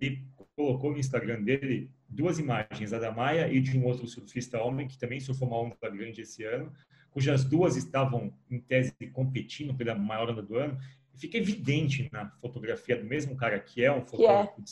e 0.00 0.22
colocou 0.56 0.92
no 0.92 0.98
Instagram 0.98 1.42
dele 1.42 1.90
duas 2.08 2.38
imagens, 2.38 2.92
a 2.92 2.98
da 2.98 3.12
Maia 3.12 3.50
e 3.52 3.60
de 3.60 3.78
um 3.78 3.84
outro 3.84 4.06
surfista 4.06 4.60
homem 4.60 4.88
que 4.88 4.98
também 4.98 5.20
surfou 5.20 5.48
uma 5.48 5.58
onda 5.58 5.90
grande 5.90 6.20
esse 6.20 6.44
ano, 6.44 6.72
cujas 7.10 7.44
duas 7.44 7.76
estavam 7.76 8.32
em 8.50 8.58
tese 8.58 8.92
competindo 9.12 9.74
pela 9.74 9.94
maior 9.94 10.30
onda 10.30 10.42
do 10.42 10.56
ano. 10.56 10.78
Fica 11.16 11.38
evidente 11.38 12.08
na 12.12 12.30
fotografia 12.40 12.96
do 12.96 13.04
mesmo 13.04 13.36
cara 13.36 13.58
que 13.58 13.84
é 13.84 13.92
um 13.92 14.04
fotógrafo 14.04 14.62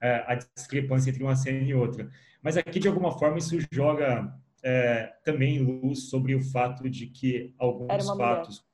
é. 0.00 0.24
a 0.26 0.34
discrepância 0.34 1.10
entre 1.10 1.22
uma 1.22 1.36
cena 1.36 1.58
e 1.58 1.74
outra. 1.74 2.10
Mas 2.42 2.56
aqui 2.56 2.78
de 2.78 2.88
alguma 2.88 3.18
forma 3.18 3.38
isso 3.38 3.56
joga 3.70 4.34
é, 4.62 5.12
também 5.24 5.58
luz 5.58 6.10
sobre 6.10 6.34
o 6.34 6.42
fato 6.42 6.88
de 6.88 7.06
que 7.06 7.54
alguns 7.58 8.06
fatos 8.16 8.64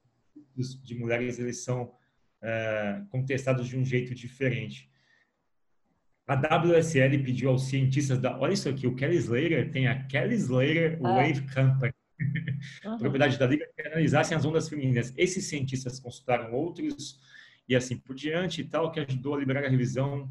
mulher. 0.57 0.83
de 0.83 0.95
mulheres 0.95 1.39
eles 1.39 1.65
são 1.65 1.93
é, 2.43 3.03
contestados 3.11 3.67
de 3.67 3.77
um 3.77 3.85
jeito 3.85 4.15
diferente. 4.15 4.91
A 6.27 6.35
WSL 6.35 7.23
pediu 7.23 7.51
aos 7.51 7.69
cientistas 7.69 8.19
da. 8.19 8.37
Olha 8.39 8.53
isso 8.53 8.69
aqui, 8.69 8.87
o 8.87 8.97
Kelly 8.97 9.17
Slater 9.17 9.71
tem 9.71 9.87
a 9.87 10.05
Kelly 10.07 10.35
Slater 10.35 10.99
ah. 11.05 11.15
Wave 11.15 11.43
Company, 11.43 11.93
uhum. 12.85 12.99
propriedade 12.99 13.39
da 13.39 13.47
Liga, 13.47 13.69
que 13.75 13.83
analisassem 13.83 14.37
as 14.37 14.45
ondas 14.45 14.69
femininas. 14.69 15.13
Esses 15.17 15.47
cientistas 15.47 16.01
consultaram 16.01 16.53
outros 16.53 17.21
e 17.69 17.75
assim 17.75 17.97
por 17.97 18.15
diante 18.15 18.61
e 18.61 18.65
tal, 18.65 18.93
que 18.93 19.01
ajudou 19.01 19.35
a 19.35 19.39
liberar 19.39 19.65
a 19.65 19.69
revisão. 19.69 20.31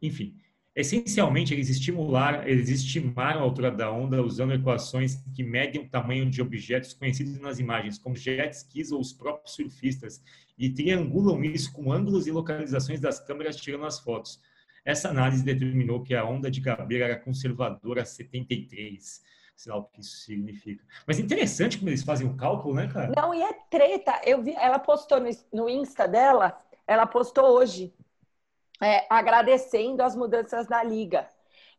Enfim, 0.00 0.34
Essencialmente, 0.78 1.52
eles 1.52 1.68
estimularam, 1.68 2.46
eles 2.46 2.68
estimaram 2.68 3.40
a 3.40 3.42
altura 3.42 3.68
da 3.68 3.90
onda 3.90 4.22
usando 4.22 4.54
equações 4.54 5.16
que 5.34 5.42
medem 5.42 5.80
o 5.82 5.88
tamanho 5.88 6.30
de 6.30 6.40
objetos 6.40 6.94
conhecidos 6.94 7.36
nas 7.40 7.58
imagens, 7.58 7.98
como 7.98 8.14
jet 8.14 8.54
skis 8.54 8.92
ou 8.92 9.00
os 9.00 9.12
próprios 9.12 9.56
surfistas, 9.56 10.22
e 10.56 10.70
triangulam 10.70 11.42
isso 11.42 11.72
com 11.72 11.90
ângulos 11.90 12.28
e 12.28 12.30
localizações 12.30 13.00
das 13.00 13.18
câmeras 13.18 13.56
tirando 13.56 13.86
as 13.86 13.98
fotos. 13.98 14.40
Essa 14.84 15.08
análise 15.08 15.42
determinou 15.42 16.04
que 16.04 16.14
a 16.14 16.24
onda 16.24 16.48
de 16.48 16.60
Gabeira 16.60 17.06
era 17.06 17.16
conservadora 17.16 18.04
73 18.04 19.20
sei 19.58 19.72
lá 19.72 19.78
o 19.78 19.84
que 19.84 20.00
isso 20.00 20.16
significa. 20.18 20.84
Mas 21.04 21.18
interessante 21.18 21.78
como 21.78 21.90
eles 21.90 22.04
fazem 22.04 22.26
o 22.28 22.36
cálculo, 22.36 22.74
né, 22.74 22.88
cara? 22.92 23.12
Não, 23.14 23.34
e 23.34 23.42
é 23.42 23.52
treta. 23.68 24.20
Eu 24.24 24.40
vi, 24.40 24.54
ela 24.54 24.78
postou 24.78 25.18
no, 25.18 25.28
no 25.52 25.68
Insta 25.68 26.06
dela, 26.06 26.62
ela 26.86 27.04
postou 27.06 27.44
hoje 27.44 27.92
é, 28.80 29.04
agradecendo 29.10 30.00
as 30.02 30.14
mudanças 30.14 30.68
na 30.68 30.84
liga, 30.84 31.28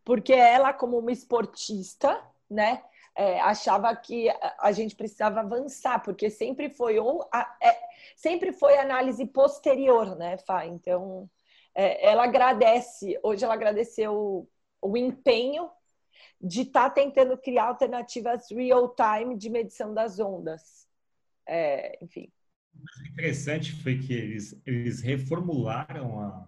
porque 0.04 0.34
ela, 0.34 0.74
como 0.74 1.00
uma 1.00 1.12
esportista, 1.12 2.22
né, 2.50 2.84
é, 3.16 3.40
achava 3.40 3.96
que 3.96 4.28
a 4.60 4.72
gente 4.74 4.94
precisava 4.94 5.40
avançar, 5.40 6.04
porque 6.04 6.30
sempre 6.30 6.70
foi 6.70 7.00
ou 7.00 7.30
a, 7.32 7.56
é, 7.62 7.80
sempre 8.14 8.52
foi 8.52 8.78
análise 8.78 9.26
posterior, 9.26 10.18
né, 10.18 10.38
Fá? 10.40 10.66
Então, 10.66 11.30
é, 11.74 12.10
ela 12.10 12.26
agradece, 12.26 13.18
hoje 13.24 13.46
ela 13.46 13.54
agradeceu 13.54 14.14
o, 14.14 14.48
o 14.82 14.98
empenho 14.98 15.70
de 16.42 16.62
estar 16.62 16.90
tá 16.90 16.90
tentando 16.90 17.38
criar 17.38 17.66
alternativas 17.66 18.50
real-time 18.52 19.38
de 19.38 19.50
medição 19.50 19.94
das 19.94 20.20
ondas. 20.20 20.88
É, 21.48 21.98
enfim. 22.04 22.32
O 22.76 23.08
interessante 23.08 23.74
foi 23.82 23.98
que 23.98 24.14
eles, 24.14 24.62
eles 24.66 25.02
reformularam 25.02 26.20
a, 26.20 26.48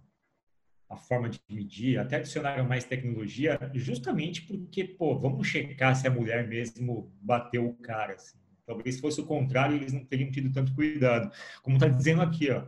a 0.89 0.97
forma 0.97 1.29
de 1.29 1.39
medir, 1.49 1.97
até 1.97 2.17
adicionaram 2.17 2.65
mais 2.65 2.83
tecnologia, 2.83 3.59
justamente 3.73 4.43
porque, 4.43 4.83
pô, 4.83 5.17
vamos 5.17 5.47
checar 5.47 5.95
se 5.95 6.07
a 6.07 6.11
mulher 6.11 6.47
mesmo 6.47 7.11
bateu 7.21 7.67
o 7.67 7.73
cara. 7.75 8.13
Assim. 8.13 8.37
Talvez 8.65 8.95
se 8.95 9.01
fosse 9.01 9.19
o 9.19 9.25
contrário, 9.25 9.75
eles 9.75 9.91
não 9.91 10.05
teriam 10.05 10.31
tido 10.31 10.51
tanto 10.51 10.73
cuidado. 10.75 11.31
Como 11.61 11.77
está 11.77 11.87
dizendo 11.87 12.21
aqui, 12.21 12.51
ó, 12.51 12.65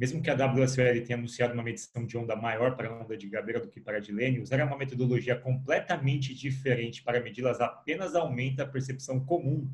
mesmo 0.00 0.22
que 0.22 0.30
a 0.30 0.34
WSL 0.34 1.02
tenha 1.02 1.18
anunciado 1.18 1.52
uma 1.52 1.62
medição 1.62 2.06
de 2.06 2.16
onda 2.16 2.34
maior 2.34 2.74
para 2.74 2.88
a 2.88 3.02
onda 3.02 3.14
de 3.18 3.28
Gabeira 3.28 3.60
do 3.60 3.68
que 3.68 3.78
para 3.78 3.98
a 3.98 4.00
de 4.00 4.10
Lênin, 4.10 4.40
usar 4.40 4.64
uma 4.64 4.78
metodologia 4.78 5.38
completamente 5.38 6.34
diferente 6.34 7.02
para 7.02 7.20
medi-las 7.20 7.60
apenas 7.60 8.14
aumenta 8.14 8.62
a 8.62 8.66
percepção 8.66 9.22
comum 9.22 9.70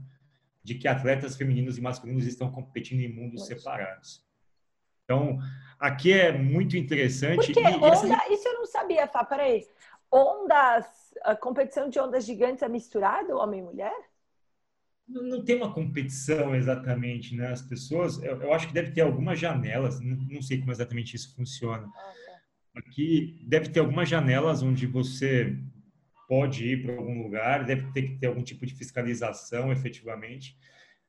de 0.64 0.74
que 0.74 0.88
atletas 0.88 1.36
femininos 1.36 1.78
e 1.78 1.80
masculinos 1.80 2.26
estão 2.26 2.50
competindo 2.50 3.02
em 3.02 3.08
mundos 3.08 3.46
separados. 3.46 4.26
Então, 5.04 5.38
aqui 5.78 6.12
é 6.12 6.32
muito 6.32 6.76
interessante. 6.76 7.52
Porque 7.52 7.60
onda, 7.60 7.86
essa... 7.86 8.32
isso 8.32 8.48
eu 8.48 8.54
não 8.54 8.66
sabia, 8.66 9.06
Fá, 9.06 9.24
peraí. 9.24 9.64
Ondas, 10.10 10.86
a 11.22 11.36
competição 11.36 11.88
de 11.88 12.00
ondas 12.00 12.24
gigantes 12.24 12.64
é 12.64 12.68
misturado, 12.68 13.36
homem 13.36 13.60
e 13.60 13.62
mulher? 13.62 13.94
Não, 15.08 15.44
tem 15.44 15.56
uma 15.56 15.72
competição 15.72 16.54
exatamente, 16.54 17.34
né? 17.34 17.52
As 17.52 17.62
pessoas, 17.62 18.22
eu, 18.22 18.42
eu 18.42 18.52
acho 18.52 18.66
que 18.68 18.74
deve 18.74 18.90
ter 18.90 19.02
algumas 19.02 19.38
janelas, 19.38 20.00
não, 20.00 20.16
não, 20.16 20.42
sei 20.42 20.58
como 20.58 20.72
exatamente 20.72 21.14
isso 21.14 21.34
funciona. 21.34 21.86
Ah, 21.86 22.12
tá. 22.26 22.80
Aqui 22.80 23.44
deve 23.46 23.68
ter 23.68 23.80
algumas 23.80 24.08
janelas 24.08 24.62
onde 24.62 24.86
você 24.86 25.56
pode 26.28 26.64
ir 26.64 26.82
para 26.82 26.96
algum 26.96 27.22
lugar, 27.22 27.64
deve 27.64 27.90
ter 27.92 28.02
que 28.02 28.18
ter 28.18 28.26
algum 28.26 28.42
tipo 28.42 28.66
de 28.66 28.74
fiscalização 28.74 29.70
efetivamente 29.70 30.58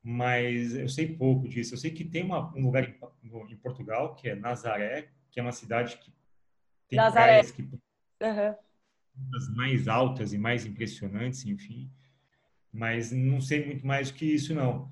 mas 0.02 0.74
eu 0.74 0.88
sei 0.88 1.14
pouco 1.16 1.48
disso. 1.48 1.74
Eu 1.74 1.78
sei 1.78 1.90
que 1.90 2.04
tem 2.04 2.24
uma, 2.24 2.54
um 2.56 2.62
lugar 2.62 2.88
em, 2.88 3.52
em, 3.52 3.56
Portugal, 3.56 4.14
que 4.14 4.28
é 4.28 4.34
Nazaré, 4.34 5.10
que 5.30 5.38
é 5.40 5.42
uma 5.42 5.52
cidade 5.52 5.98
que 5.98 6.12
tem 6.88 6.96
Nazaré. 6.96 7.26
praias 7.26 7.50
que 7.50 7.62
uhum. 7.62 8.54
as 9.36 9.54
mais 9.54 9.88
altas 9.88 10.32
e 10.32 10.38
mais 10.38 10.64
impressionantes, 10.64 11.44
enfim. 11.44 11.90
Mas 12.78 13.10
não 13.10 13.40
sei 13.40 13.66
muito 13.66 13.84
mais 13.84 14.08
do 14.08 14.16
que 14.16 14.24
isso, 14.24 14.54
não. 14.54 14.88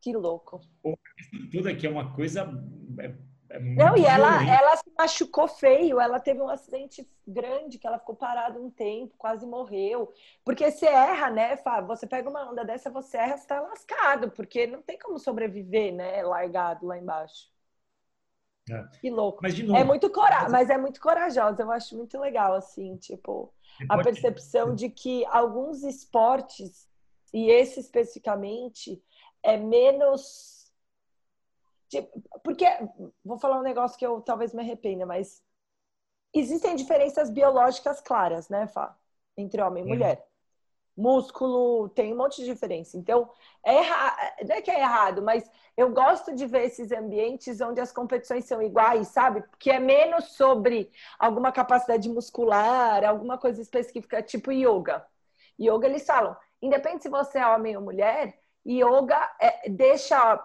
Que 0.00 0.16
louco. 0.16 0.58
Tudo 1.52 1.68
aqui 1.68 1.86
é 1.86 1.90
uma 1.90 2.14
coisa 2.14 2.50
é, 2.98 3.14
É 3.50 3.60
não, 3.60 3.94
e 3.94 4.06
ela, 4.06 4.42
ela 4.42 4.76
se 4.76 4.90
machucou 4.96 5.46
feio, 5.46 6.00
ela 6.00 6.18
teve 6.18 6.40
um 6.40 6.48
acidente 6.48 7.06
grande, 7.26 7.78
que 7.78 7.86
ela 7.86 7.98
ficou 7.98 8.16
parada 8.16 8.58
um 8.58 8.70
tempo, 8.70 9.14
quase 9.18 9.46
morreu. 9.46 10.14
Porque 10.42 10.70
você 10.70 10.86
erra, 10.86 11.28
né, 11.28 11.58
Fábio? 11.58 11.88
Você 11.88 12.06
pega 12.06 12.30
uma 12.30 12.50
onda 12.50 12.64
dessa, 12.64 12.88
você 12.88 13.18
erra, 13.18 13.36
você 13.36 13.46
tá 13.46 13.60
lascado, 13.60 14.30
porque 14.30 14.66
não 14.66 14.80
tem 14.80 14.98
como 14.98 15.18
sobreviver, 15.18 15.92
né, 15.94 16.22
largado 16.22 16.86
lá 16.86 16.96
embaixo. 16.96 17.50
É. 18.70 18.82
Que 18.98 19.10
louco. 19.10 19.40
Mas, 19.42 19.54
de 19.54 19.62
novo, 19.62 19.78
é 19.78 19.84
muito 19.84 20.10
cora 20.10 20.48
mas 20.48 20.70
é 20.70 20.78
muito 20.78 21.00
corajosa, 21.02 21.62
eu 21.62 21.70
acho 21.70 21.94
muito 21.94 22.18
legal, 22.18 22.54
assim, 22.54 22.96
tipo, 22.96 23.52
a 23.88 24.02
percepção 24.02 24.74
de 24.74 24.88
que 24.88 25.24
alguns 25.26 25.82
esportes, 25.82 26.88
e 27.32 27.50
esse 27.50 27.80
especificamente, 27.80 29.02
é 29.42 29.56
menos 29.56 30.56
Tipo, 31.88 32.20
porque, 32.42 32.64
vou 33.24 33.38
falar 33.38 33.58
um 33.60 33.62
negócio 33.62 33.98
que 33.98 34.04
eu 34.04 34.20
talvez 34.20 34.52
me 34.52 34.60
arrependa, 34.60 35.06
mas 35.06 35.42
existem 36.34 36.74
diferenças 36.74 37.30
biológicas 37.30 38.00
claras, 38.00 38.48
né, 38.48 38.66
Fá? 38.66 38.96
Entre 39.36 39.62
homem 39.62 39.84
e 39.84 39.86
mulher. 39.86 40.26
Músculo, 40.96 41.88
tem 41.90 42.12
um 42.12 42.16
monte 42.16 42.36
de 42.42 42.46
diferença. 42.46 42.96
Então, 42.96 43.28
é 43.64 43.78
errado, 43.78 44.16
não 44.48 44.56
é 44.56 44.62
que 44.62 44.70
é 44.70 44.80
errado, 44.80 45.22
mas 45.22 45.48
eu 45.76 45.90
gosto 45.90 46.34
de 46.34 46.46
ver 46.46 46.64
esses 46.64 46.90
ambientes 46.90 47.60
onde 47.60 47.80
as 47.80 47.92
competições 47.92 48.46
são 48.46 48.62
iguais, 48.62 49.08
sabe? 49.08 49.44
Que 49.58 49.70
é 49.70 49.78
menos 49.78 50.32
sobre 50.36 50.90
alguma 51.18 51.52
capacidade 51.52 52.08
muscular, 52.08 53.04
alguma 53.04 53.36
coisa 53.36 53.60
específica, 53.60 54.22
tipo 54.22 54.50
yoga. 54.50 55.06
Yoga, 55.60 55.86
eles 55.86 56.06
falam, 56.06 56.34
independente 56.62 57.02
se 57.02 57.08
você 57.10 57.38
é 57.38 57.46
homem 57.46 57.76
ou 57.76 57.82
mulher, 57.82 58.38
yoga 58.66 59.30
é, 59.40 59.68
deixa 59.68 60.42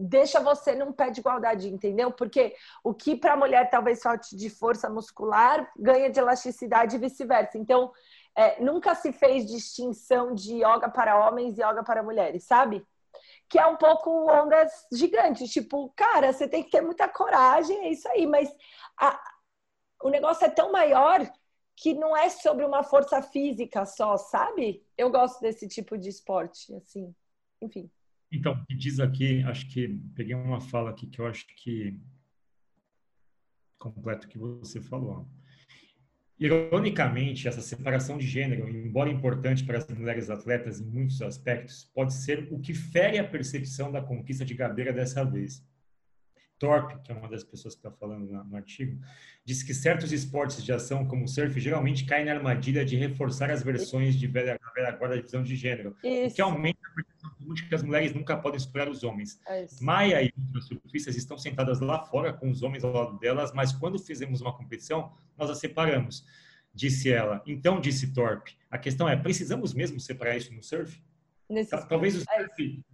deixa 0.00 0.40
você 0.40 0.74
num 0.74 0.92
pé 0.92 1.10
de 1.10 1.20
igualdade, 1.20 1.68
entendeu? 1.68 2.10
Porque 2.10 2.54
o 2.82 2.94
que 2.94 3.14
para 3.14 3.34
a 3.34 3.36
mulher 3.36 3.68
talvez 3.68 4.02
falte 4.02 4.34
de 4.34 4.48
força 4.48 4.88
muscular, 4.88 5.70
ganha 5.76 6.08
de 6.08 6.18
elasticidade 6.18 6.96
e 6.96 6.98
vice-versa. 6.98 7.58
Então, 7.58 7.92
é, 8.36 8.62
nunca 8.62 8.94
se 8.94 9.12
fez 9.12 9.46
distinção 9.46 10.34
de 10.34 10.56
yoga 10.56 10.88
para 10.88 11.26
homens 11.26 11.58
e 11.58 11.62
yoga 11.62 11.82
para 11.82 12.02
mulheres, 12.02 12.44
sabe? 12.44 12.84
Que 13.48 13.58
é 13.58 13.66
um 13.66 13.76
pouco 13.76 14.30
ondas 14.30 14.70
gigantes, 14.92 15.50
tipo, 15.50 15.92
cara, 15.96 16.32
você 16.32 16.48
tem 16.48 16.62
que 16.62 16.70
ter 16.70 16.80
muita 16.80 17.08
coragem, 17.08 17.76
é 17.78 17.90
isso 17.90 18.08
aí, 18.08 18.26
mas 18.26 18.48
a, 18.98 19.20
o 20.02 20.08
negócio 20.08 20.44
é 20.44 20.50
tão 20.50 20.70
maior 20.72 21.20
que 21.76 21.94
não 21.94 22.16
é 22.16 22.28
sobre 22.28 22.64
uma 22.64 22.82
força 22.82 23.22
física 23.22 23.86
só, 23.86 24.16
sabe? 24.16 24.84
Eu 24.96 25.10
gosto 25.10 25.40
desse 25.40 25.66
tipo 25.66 25.96
de 25.96 26.08
esporte, 26.08 26.74
assim, 26.74 27.14
enfim. 27.60 27.90
Então, 28.30 28.54
diz 28.68 29.00
aqui, 29.00 29.42
acho 29.42 29.68
que 29.72 29.88
peguei 30.14 30.34
uma 30.34 30.60
fala 30.60 30.90
aqui 30.90 31.06
que 31.06 31.20
eu 31.20 31.26
acho 31.26 31.46
que 31.56 31.98
completo 33.78 34.28
que 34.28 34.38
você 34.38 34.80
falou. 34.80 35.26
Ironicamente, 36.40 37.46
essa 37.46 37.60
separação 37.60 38.16
de 38.16 38.26
gênero, 38.26 38.66
embora 38.66 39.10
importante 39.10 39.62
para 39.62 39.76
as 39.76 39.86
mulheres 39.88 40.30
atletas 40.30 40.80
em 40.80 40.86
muitos 40.86 41.20
aspectos, 41.20 41.90
pode 41.94 42.14
ser 42.14 42.48
o 42.50 42.58
que 42.58 42.72
fere 42.72 43.18
a 43.18 43.28
percepção 43.28 43.92
da 43.92 44.00
conquista 44.00 44.42
de 44.42 44.54
Gabeira 44.54 44.90
dessa 44.90 45.22
vez. 45.22 45.62
Thorpe, 46.60 47.00
que 47.02 47.10
é 47.10 47.14
uma 47.14 47.26
das 47.26 47.42
pessoas 47.42 47.74
que 47.74 47.78
está 47.78 47.90
falando 47.90 48.30
no 48.30 48.54
artigo, 48.54 49.00
diz 49.46 49.62
que 49.62 49.72
certos 49.72 50.12
esportes 50.12 50.62
de 50.62 50.70
ação, 50.70 51.06
como 51.06 51.24
o 51.24 51.28
surf, 51.28 51.58
geralmente 51.58 52.04
caem 52.04 52.26
na 52.26 52.32
armadilha 52.32 52.84
de 52.84 52.96
reforçar 52.96 53.50
as 53.50 53.62
versões 53.62 54.14
de 54.14 54.26
velha, 54.26 54.60
velha 54.74 54.90
guarda 54.92 55.16
de 55.16 55.22
visão 55.22 55.42
de 55.42 55.56
gênero, 55.56 55.96
Isso. 56.04 56.32
o 56.32 56.34
que 56.36 56.42
aumenta 56.42 56.78
a 56.86 56.94
percepção 56.94 57.54
de 57.54 57.66
que 57.66 57.74
as 57.74 57.82
mulheres 57.82 58.14
nunca 58.14 58.36
podem 58.36 58.60
superar 58.60 58.90
os 58.90 59.02
homens. 59.02 59.40
É 59.48 59.66
Maia 59.80 60.22
e 60.22 60.32
outras 60.36 60.66
surfistas 60.66 61.16
estão 61.16 61.38
sentadas 61.38 61.80
lá 61.80 62.04
fora 62.04 62.30
com 62.30 62.50
os 62.50 62.62
homens 62.62 62.84
ao 62.84 62.92
lado 62.92 63.18
delas, 63.18 63.54
mas 63.54 63.72
quando 63.72 63.98
fizemos 63.98 64.42
uma 64.42 64.54
competição, 64.54 65.12
nós 65.38 65.48
as 65.48 65.58
separamos, 65.58 66.26
disse 66.74 67.10
ela. 67.10 67.42
Então, 67.46 67.80
disse 67.80 68.12
Thorpe, 68.12 68.54
a 68.70 68.76
questão 68.76 69.08
é, 69.08 69.16
precisamos 69.16 69.72
mesmo 69.72 69.98
separar 69.98 70.36
isso 70.36 70.52
no 70.52 70.62
surf? 70.62 71.02
Nesse 71.48 71.70
talvez, 71.88 72.16
o 72.16 72.20
é 72.30 72.36
surf, 72.36 72.84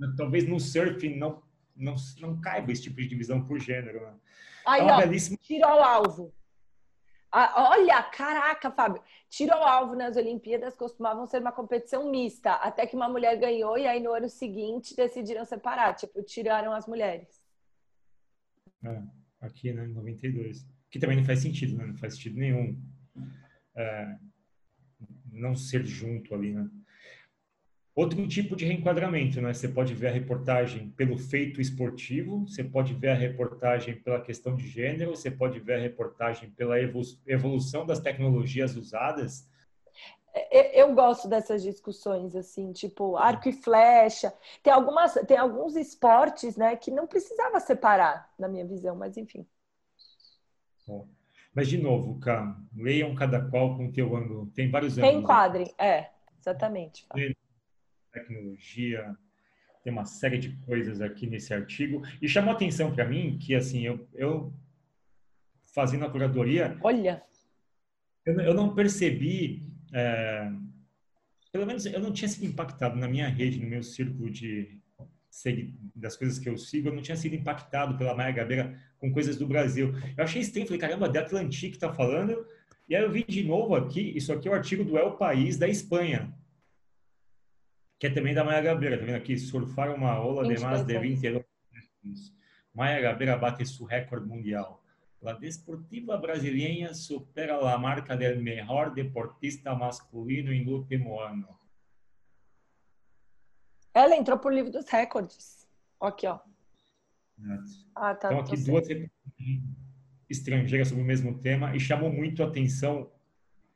é 0.00 0.16
talvez 0.16 0.46
no 0.46 0.60
surf 0.60 1.08
não 1.16 1.42
não, 1.80 1.94
não 2.20 2.40
caiba 2.40 2.70
esse 2.70 2.82
tipo 2.82 2.96
de 3.00 3.08
divisão 3.08 3.44
por 3.44 3.58
gênero. 3.58 4.00
Né? 4.00 4.14
Aí, 4.66 4.82
é 4.82 4.92
ó, 4.92 4.98
belíssima... 4.98 5.36
tiro 5.42 5.66
ao 5.66 5.82
alvo. 5.82 6.34
Ah, 7.32 7.70
olha, 7.70 8.02
caraca, 8.02 8.70
Fábio. 8.70 9.02
Tiro 9.28 9.52
ao 9.52 9.62
alvo 9.62 9.94
nas 9.94 10.16
Olimpíadas 10.16 10.74
costumavam 10.74 11.26
ser 11.26 11.40
uma 11.40 11.52
competição 11.52 12.10
mista, 12.10 12.54
até 12.54 12.86
que 12.86 12.96
uma 12.96 13.08
mulher 13.08 13.38
ganhou 13.38 13.78
e 13.78 13.86
aí 13.86 14.00
no 14.00 14.12
ano 14.12 14.28
seguinte 14.28 14.96
decidiram 14.96 15.44
separar, 15.44 15.94
tipo, 15.94 16.22
tiraram 16.22 16.72
as 16.72 16.88
mulheres. 16.88 17.40
É, 18.84 19.02
aqui, 19.40 19.72
né, 19.72 19.86
em 19.86 19.92
92. 19.92 20.66
Que 20.90 20.98
também 20.98 21.16
não 21.16 21.24
faz 21.24 21.40
sentido, 21.40 21.76
né? 21.76 21.86
Não 21.86 21.96
faz 21.96 22.14
sentido 22.14 22.36
nenhum 22.36 22.76
é, 23.76 24.18
não 25.30 25.54
ser 25.54 25.84
junto 25.84 26.34
ali, 26.34 26.52
né? 26.52 26.68
Outro 28.00 28.26
tipo 28.26 28.56
de 28.56 28.64
reenquadramento, 28.64 29.42
né? 29.42 29.52
Você 29.52 29.68
pode 29.68 29.92
ver 29.92 30.06
a 30.06 30.10
reportagem 30.10 30.88
pelo 30.96 31.18
feito 31.18 31.60
esportivo, 31.60 32.48
você 32.48 32.64
pode 32.64 32.94
ver 32.94 33.10
a 33.10 33.14
reportagem 33.14 33.94
pela 33.94 34.18
questão 34.18 34.56
de 34.56 34.66
gênero, 34.66 35.10
você 35.14 35.30
pode 35.30 35.60
ver 35.60 35.74
a 35.74 35.78
reportagem 35.80 36.48
pela 36.52 36.76
evolução 37.26 37.84
das 37.84 38.00
tecnologias 38.00 38.74
usadas. 38.74 39.46
Eu 40.72 40.94
gosto 40.94 41.28
dessas 41.28 41.62
discussões 41.62 42.34
assim, 42.34 42.72
tipo 42.72 43.18
arco 43.18 43.50
e 43.50 43.52
flecha. 43.52 44.32
Tem 44.62 44.72
algumas, 44.72 45.12
tem 45.28 45.36
alguns 45.36 45.76
esportes, 45.76 46.56
né, 46.56 46.76
que 46.76 46.90
não 46.90 47.06
precisava 47.06 47.60
separar, 47.60 48.32
na 48.38 48.48
minha 48.48 48.64
visão, 48.64 48.96
mas 48.96 49.18
enfim. 49.18 49.46
Bom. 50.86 51.06
Mas 51.54 51.68
de 51.68 51.76
novo, 51.76 52.18
Cá, 52.18 52.56
leiam 52.74 53.14
cada 53.14 53.46
qual 53.50 53.76
com 53.76 53.88
o 53.88 53.92
teu 53.92 54.16
ângulo. 54.16 54.46
Tem 54.54 54.70
vários 54.70 54.96
ângulos. 54.96 55.16
Reenquadrem, 55.16 55.74
é, 55.76 56.08
exatamente. 56.38 57.04
Fala 57.06 57.39
tecnologia, 58.12 59.16
tem 59.82 59.92
uma 59.92 60.04
série 60.04 60.38
de 60.38 60.50
coisas 60.66 61.00
aqui 61.00 61.26
nesse 61.26 61.54
artigo. 61.54 62.02
E 62.20 62.28
chamou 62.28 62.52
atenção 62.52 62.94
para 62.94 63.06
mim 63.06 63.38
que, 63.38 63.54
assim, 63.54 63.86
eu, 63.86 64.08
eu 64.14 64.52
fazendo 65.74 66.04
a 66.04 66.10
curadoria... 66.10 66.76
Olha! 66.82 67.22
Eu, 68.24 68.40
eu 68.40 68.54
não 68.54 68.74
percebi... 68.74 69.62
É, 69.92 70.50
pelo 71.50 71.66
menos 71.66 71.84
eu 71.86 71.98
não 71.98 72.12
tinha 72.12 72.28
sido 72.28 72.46
impactado 72.46 72.96
na 72.96 73.08
minha 73.08 73.28
rede, 73.28 73.60
no 73.60 73.68
meu 73.68 73.82
círculo 73.82 74.30
de 74.30 74.78
das 75.94 76.16
coisas 76.16 76.38
que 76.38 76.48
eu 76.48 76.56
sigo, 76.58 76.88
eu 76.88 76.94
não 76.94 77.02
tinha 77.02 77.16
sido 77.16 77.36
impactado 77.36 77.96
pela 77.96 78.16
Maia 78.16 78.32
Gabeira 78.32 78.76
com 78.98 79.12
coisas 79.12 79.36
do 79.36 79.46
Brasil. 79.46 79.94
Eu 80.16 80.24
achei 80.24 80.42
estranho, 80.42 80.66
falei, 80.66 80.80
caramba, 80.80 81.08
de 81.08 81.18
Atlantique 81.18 81.76
está 81.76 81.92
falando, 81.92 82.44
e 82.88 82.96
aí 82.96 83.02
eu 83.02 83.12
vi 83.12 83.24
de 83.24 83.44
novo 83.44 83.76
aqui, 83.76 84.00
isso 84.16 84.32
aqui 84.32 84.48
é 84.48 84.50
o 84.50 84.54
artigo 84.54 84.84
do 84.84 84.98
El 84.98 85.12
País 85.12 85.56
da 85.56 85.68
Espanha, 85.68 86.34
que 88.00 88.06
é 88.06 88.10
também 88.10 88.32
da 88.32 88.42
Maia 88.42 88.62
Gabeira, 88.62 88.98
tá 88.98 89.04
vendo 89.04 89.16
aqui? 89.16 89.36
Surfar 89.36 89.94
uma 89.94 90.18
ola 90.18 90.42
de 90.48 90.58
mais 90.58 90.82
de 90.82 90.98
22 90.98 91.44
minutos. 91.70 92.34
Maia 92.72 92.98
Gabeira 92.98 93.36
bate 93.36 93.66
seu 93.66 93.84
recorde 93.84 94.26
mundial. 94.26 94.82
La 95.20 95.34
desportiva 95.34 96.16
brasileña 96.16 96.94
supera 96.94 97.58
a 97.58 97.76
marca 97.76 98.16
del 98.16 98.42
mejor 98.42 98.94
deportista 98.94 99.74
masculino 99.74 100.50
em 100.50 100.66
último 100.66 101.20
ano. 101.20 101.46
Ela 103.92 104.16
entrou 104.16 104.38
por 104.38 104.50
livro 104.50 104.72
dos 104.72 104.88
recordes. 104.88 105.68
Aqui, 106.00 106.26
ó. 106.26 106.40
Ah, 107.94 108.14
tá, 108.14 108.28
então, 108.28 108.40
aqui 108.40 108.56
duas 108.64 108.88
estrangeiras 110.26 110.88
sobre 110.88 111.02
o 111.02 111.06
mesmo 111.06 111.38
tema 111.38 111.76
e 111.76 111.80
chamou 111.80 112.10
muito 112.10 112.42
a 112.42 112.46
atenção 112.46 113.12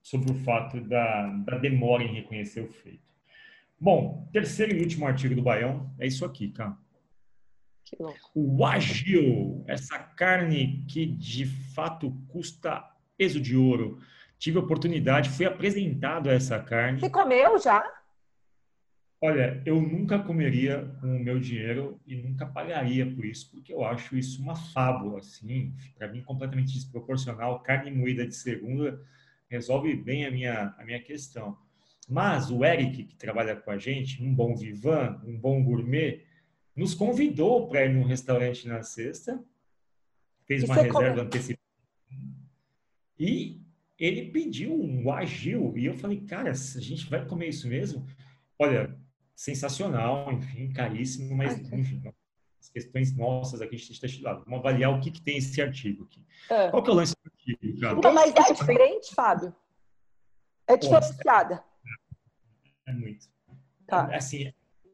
sobre 0.01 0.33
o 0.33 0.35
fato 0.37 0.81
da, 0.81 1.27
da 1.45 1.59
demora 1.59 2.03
em 2.03 2.15
reconhecer 2.15 2.63
o 2.63 2.73
feito. 2.73 3.14
Bom, 3.81 4.29
terceiro 4.33 4.75
e 4.75 4.81
último 4.81 5.07
artigo 5.07 5.35
do 5.35 5.43
Baião 5.43 5.95
é 5.99 6.07
isso 6.07 6.25
aqui, 6.25 6.51
cara. 6.51 6.77
Que 7.85 7.97
louco. 8.01 8.31
O 8.35 8.65
agil, 8.65 9.63
essa 9.69 9.99
carne 9.99 10.85
que 10.89 11.05
de 11.05 11.45
fato 11.45 12.11
custa 12.29 12.83
peso 13.17 13.41
de 13.41 13.57
ouro. 13.57 13.99
Tive 14.39 14.59
a 14.59 14.63
oportunidade, 14.63 15.31
fui 15.31 15.47
apresentado 15.47 16.31
a 16.31 16.33
essa 16.33 16.59
carne. 16.59 17.01
Você 17.01 17.11
comeu 17.11 17.59
já? 17.59 17.85
Olha, 19.23 19.63
eu 19.65 19.81
nunca 19.81 20.19
comeria 20.19 20.85
com 21.01 21.17
o 21.17 21.19
meu 21.19 21.41
dinheiro 21.41 21.99
e 22.07 22.15
nunca 22.15 22.45
pagaria 22.45 23.07
por 23.11 23.25
isso, 23.25 23.51
porque 23.51 23.73
eu 23.73 23.83
acho 23.83 24.17
isso 24.19 24.43
uma 24.43 24.55
fábula, 24.55 25.19
assim, 25.19 25.75
para 25.97 26.09
mim 26.09 26.23
completamente 26.23 26.75
desproporcional. 26.75 27.63
Carne 27.63 27.91
moída 27.91 28.27
de 28.27 28.35
segunda 28.35 29.01
resolve 29.49 29.95
bem 29.97 30.27
a 30.27 30.31
minha, 30.31 30.75
a 30.79 30.85
minha 30.85 31.01
questão. 31.03 31.57
Mas 32.09 32.51
o 32.51 32.65
Eric, 32.65 33.05
que 33.05 33.17
trabalha 33.17 33.57
com 33.57 33.71
a 33.71 33.79
gente, 33.79 34.23
um 34.23 34.35
bom 34.35 34.55
vivan, 34.55 35.21
um 35.25 35.39
bom 35.39 35.63
gourmet, 35.63 36.25
nos 36.77 36.95
convidou 36.95 37.69
para 37.69 37.85
ir 37.85 37.95
num 37.95 38.05
restaurante 38.05 38.67
na 38.67 38.83
sexta, 38.83 39.43
fez 40.47 40.63
e 40.63 40.67
uma 40.67 40.75
reserva 40.75 41.23
antecipada. 41.23 41.61
E 43.19 43.63
ele 43.99 44.31
pediu 44.31 44.75
um 44.75 45.11
agil. 45.11 45.73
E 45.77 45.87
eu 45.87 45.95
falei, 45.95 46.21
cara, 46.21 46.51
a 46.51 46.81
gente 46.81 47.09
vai 47.09 47.25
comer 47.27 47.49
isso 47.49 47.69
mesmo? 47.69 48.07
Olha, 48.59 48.97
sensacional, 49.35 50.33
enfim, 50.33 50.73
caríssimo, 50.73 51.35
mas 51.35 51.59
enfim, 51.73 52.03
as 52.61 52.69
questões 52.69 53.17
nossas 53.17 53.61
aqui, 53.61 53.77
a 53.77 53.79
gente 53.79 53.93
está 53.93 54.07
estudando. 54.07 54.45
Vamos 54.45 54.61
avaliar 54.61 54.93
o 54.93 55.01
que, 55.01 55.11
que 55.11 55.23
tem 55.23 55.39
esse 55.39 55.61
artigo 55.63 56.05
aqui. 56.05 56.25
É. 56.51 56.71
Qual 56.71 56.83
que 56.83 56.91
é 56.91 56.93
o 56.93 56.97
lance 56.97 57.15
do 57.15 57.31
artigo, 57.31 57.81
cara? 57.81 57.99
Então, 57.99 58.13
mas 58.13 58.35
é 58.35 58.53
diferente, 58.53 59.15
Fábio? 59.15 59.55
É 60.67 60.77
diferenciada. 60.77 61.63
É, 62.87 62.91
é 62.91 62.95
muito. 62.95 63.27
Tá. 63.87 64.15
Assim, 64.15 64.53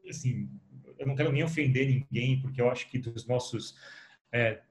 assim, 0.09 0.49
eu 0.97 1.07
não 1.07 1.15
quero 1.15 1.31
nem 1.31 1.43
ofender 1.43 1.87
ninguém, 1.87 2.41
porque 2.41 2.61
eu 2.61 2.69
acho 2.69 2.89
que 2.89 2.99
dos 2.99 3.25
nossos 3.25 3.75
é, 4.31 4.61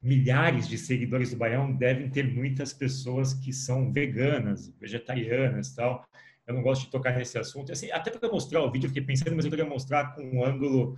milhares 0.00 0.68
de 0.68 0.78
seguidores 0.78 1.30
do 1.30 1.36
Baião 1.36 1.74
devem 1.74 2.08
ter 2.08 2.32
muitas 2.32 2.72
pessoas 2.72 3.34
que 3.34 3.52
são 3.52 3.92
veganas, 3.92 4.68
vegetarianas 4.80 5.74
tal. 5.74 6.06
Eu 6.46 6.54
não 6.54 6.62
gosto 6.62 6.84
de 6.84 6.90
tocar 6.90 7.16
nesse 7.16 7.36
assunto. 7.36 7.72
Assim, 7.72 7.90
até 7.90 8.10
para 8.10 8.30
mostrar 8.30 8.62
o 8.62 8.70
vídeo, 8.70 8.86
eu 8.86 8.90
fiquei 8.90 9.04
pensando, 9.04 9.36
mas 9.36 9.44
eu 9.44 9.50
queria 9.50 9.66
mostrar 9.66 10.14
com 10.14 10.22
um 10.22 10.44
ângulo 10.44 10.96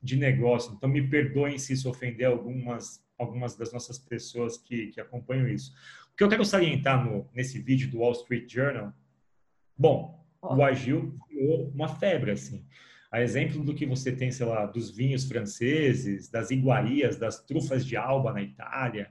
de 0.00 0.16
negócio. 0.16 0.74
Então, 0.74 0.88
me 0.88 1.08
perdoem 1.08 1.58
se 1.58 1.72
isso 1.72 1.88
ofender 1.88 2.26
algumas, 2.26 3.04
algumas 3.18 3.56
das 3.56 3.72
nossas 3.72 3.98
pessoas 3.98 4.58
que, 4.58 4.88
que 4.88 5.00
acompanham 5.00 5.48
isso. 5.48 5.72
O 6.12 6.16
que 6.16 6.22
eu 6.22 6.28
quero 6.28 6.44
salientar 6.44 7.04
no, 7.04 7.28
nesse 7.34 7.58
vídeo 7.58 7.90
do 7.90 7.98
Wall 7.98 8.12
Street 8.12 8.52
Journal, 8.52 8.92
bom, 9.76 10.21
o 10.42 10.62
agil 10.62 11.16
criou 11.28 11.70
uma 11.70 11.88
febre, 11.88 12.32
assim. 12.32 12.66
A 13.10 13.22
exemplo 13.22 13.62
do 13.62 13.74
que 13.74 13.86
você 13.86 14.10
tem, 14.10 14.32
sei 14.32 14.46
lá, 14.46 14.66
dos 14.66 14.90
vinhos 14.90 15.24
franceses, 15.24 16.28
das 16.28 16.50
iguarias, 16.50 17.16
das 17.16 17.44
trufas 17.44 17.86
de 17.86 17.96
alba 17.96 18.32
na 18.32 18.42
Itália, 18.42 19.10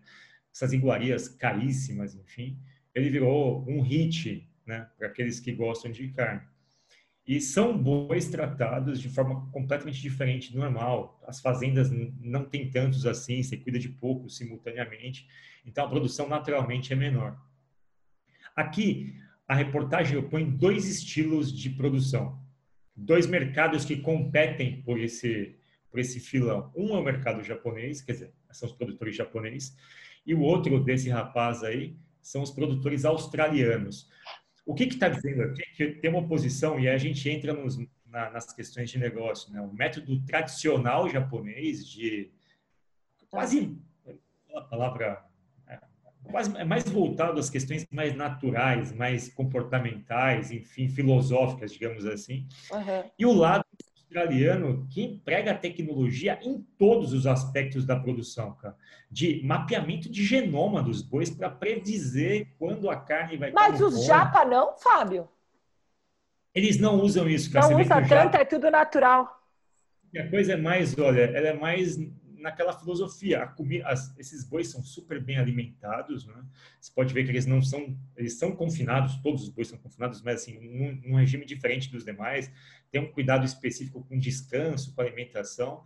essas 0.53 0.73
iguarias 0.73 1.29
caríssimas, 1.29 2.15
enfim, 2.15 2.59
ele 2.93 3.09
virou 3.09 3.63
um 3.69 3.81
hit, 3.81 4.49
né, 4.65 4.89
para 4.97 5.07
aqueles 5.07 5.39
que 5.39 5.53
gostam 5.53 5.91
de 5.91 6.09
carne. 6.09 6.41
E 7.25 7.39
são 7.39 7.77
bois 7.77 8.27
tratados 8.29 8.99
de 8.99 9.07
forma 9.07 9.49
completamente 9.51 10.01
diferente 10.01 10.51
do 10.51 10.59
normal. 10.59 11.21
As 11.25 11.39
fazendas 11.39 11.89
não 12.19 12.43
têm 12.43 12.69
tantos 12.69 13.05
assim, 13.05 13.41
você 13.41 13.55
cuida 13.55 13.77
de 13.79 13.87
poucos 13.87 14.35
simultaneamente, 14.35 15.27
então 15.65 15.85
a 15.85 15.89
produção 15.89 16.27
naturalmente 16.27 16.91
é 16.91 16.95
menor. 16.95 17.39
Aqui, 18.55 19.15
a 19.51 19.53
reportagem 19.53 20.17
opõe 20.17 20.49
dois 20.49 20.87
estilos 20.87 21.51
de 21.51 21.71
produção, 21.71 22.41
dois 22.95 23.27
mercados 23.27 23.83
que 23.83 23.97
competem 23.97 24.81
por 24.81 24.97
esse, 24.97 25.57
por 25.89 25.99
esse 25.99 26.21
filão. 26.21 26.71
Um 26.73 26.95
é 26.95 26.97
o 26.97 27.03
mercado 27.03 27.43
japonês, 27.43 28.01
quer 28.01 28.13
dizer, 28.13 28.33
são 28.49 28.69
os 28.69 28.73
produtores 28.73 29.13
japoneses, 29.13 29.75
e 30.25 30.33
o 30.33 30.39
outro 30.39 30.81
desse 30.81 31.09
rapaz 31.09 31.65
aí 31.65 31.97
são 32.21 32.41
os 32.41 32.49
produtores 32.49 33.03
australianos. 33.03 34.09
O 34.65 34.73
que 34.73 34.85
está 34.85 35.09
dizendo 35.09 35.41
aqui? 35.41 35.63
Que 35.75 35.87
tem 35.95 36.09
uma 36.09 36.21
oposição, 36.21 36.79
e 36.79 36.87
aí 36.87 36.95
a 36.95 36.97
gente 36.97 37.29
entra 37.29 37.51
nos, 37.51 37.77
na, 38.05 38.29
nas 38.29 38.53
questões 38.53 38.89
de 38.89 38.97
negócio. 38.97 39.51
Né? 39.51 39.59
O 39.59 39.73
método 39.73 40.17
tradicional 40.23 41.09
japonês 41.09 41.85
de 41.85 42.31
quase 43.29 43.77
a 44.55 44.61
palavra 44.61 45.05
é, 45.05 45.30
quase 46.23 46.55
é 46.57 46.63
mais 46.63 46.87
voltado 46.87 47.39
às 47.39 47.49
questões 47.49 47.85
mais 47.91 48.15
naturais, 48.15 48.91
mais 48.93 49.29
comportamentais, 49.29 50.51
enfim, 50.51 50.87
filosóficas, 50.87 51.71
digamos 51.71 52.05
assim. 52.05 52.47
Uhum. 52.71 53.03
E 53.17 53.25
o 53.25 53.33
lado 53.33 53.65
australiano 54.11 54.85
que 54.89 55.01
emprega 55.01 55.51
a 55.51 55.57
tecnologia 55.57 56.37
em 56.43 56.61
todos 56.77 57.13
os 57.13 57.25
aspectos 57.25 57.85
da 57.85 57.97
produção, 57.97 58.53
cara. 58.53 58.75
De 59.09 59.41
mapeamento 59.43 60.09
de 60.09 60.23
genoma 60.23 60.83
dos 60.83 61.01
bois 61.01 61.29
para 61.29 61.49
predizer 61.49 62.49
quando 62.59 62.89
a 62.89 62.97
carne 62.97 63.37
vai 63.37 63.51
Mas 63.51 63.79
os 63.79 64.05
japa 64.05 64.43
não, 64.43 64.77
Fábio? 64.77 65.27
Eles 66.53 66.77
não 66.77 67.01
usam 67.01 67.29
isso, 67.29 67.51
cara. 67.51 67.69
Não 67.69 67.79
usa 67.79 68.01
tanto, 68.07 68.35
é 68.35 68.43
tudo 68.43 68.69
natural. 68.69 69.41
E 70.13 70.19
a 70.19 70.29
coisa 70.29 70.53
é 70.53 70.57
mais, 70.57 70.97
olha, 70.97 71.21
ela 71.21 71.47
é 71.47 71.53
mais 71.53 71.97
naquela 72.41 72.73
filosofia. 72.73 73.47
Comida, 73.47 73.87
as, 73.87 74.17
esses 74.17 74.43
bois 74.43 74.67
são 74.67 74.83
super 74.83 75.23
bem 75.23 75.37
alimentados, 75.37 76.25
né? 76.25 76.43
Você 76.79 76.91
pode 76.93 77.13
ver 77.13 77.23
que 77.23 77.29
eles 77.29 77.45
não 77.45 77.61
são, 77.61 77.97
eles 78.17 78.37
são 78.37 78.55
confinados, 78.55 79.15
todos 79.17 79.43
os 79.43 79.49
bois 79.49 79.67
são 79.67 79.77
confinados, 79.77 80.21
mas 80.21 80.41
assim, 80.41 80.59
num, 80.59 81.09
num 81.09 81.15
regime 81.17 81.45
diferente 81.45 81.91
dos 81.91 82.03
demais. 82.03 82.51
Tem 82.91 83.01
um 83.01 83.11
cuidado 83.11 83.45
específico 83.45 84.03
com 84.03 84.17
descanso, 84.17 84.93
com 84.93 85.01
alimentação. 85.01 85.83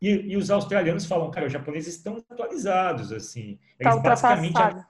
E, 0.00 0.08
e 0.08 0.36
os 0.36 0.50
australianos 0.50 1.06
falam, 1.06 1.30
cara, 1.30 1.46
os 1.46 1.52
japoneses 1.52 1.94
estão 1.94 2.16
atualizados, 2.28 3.12
assim. 3.12 3.58
Eles 3.78 3.94
tá 3.94 4.00
basicamente 4.00 4.86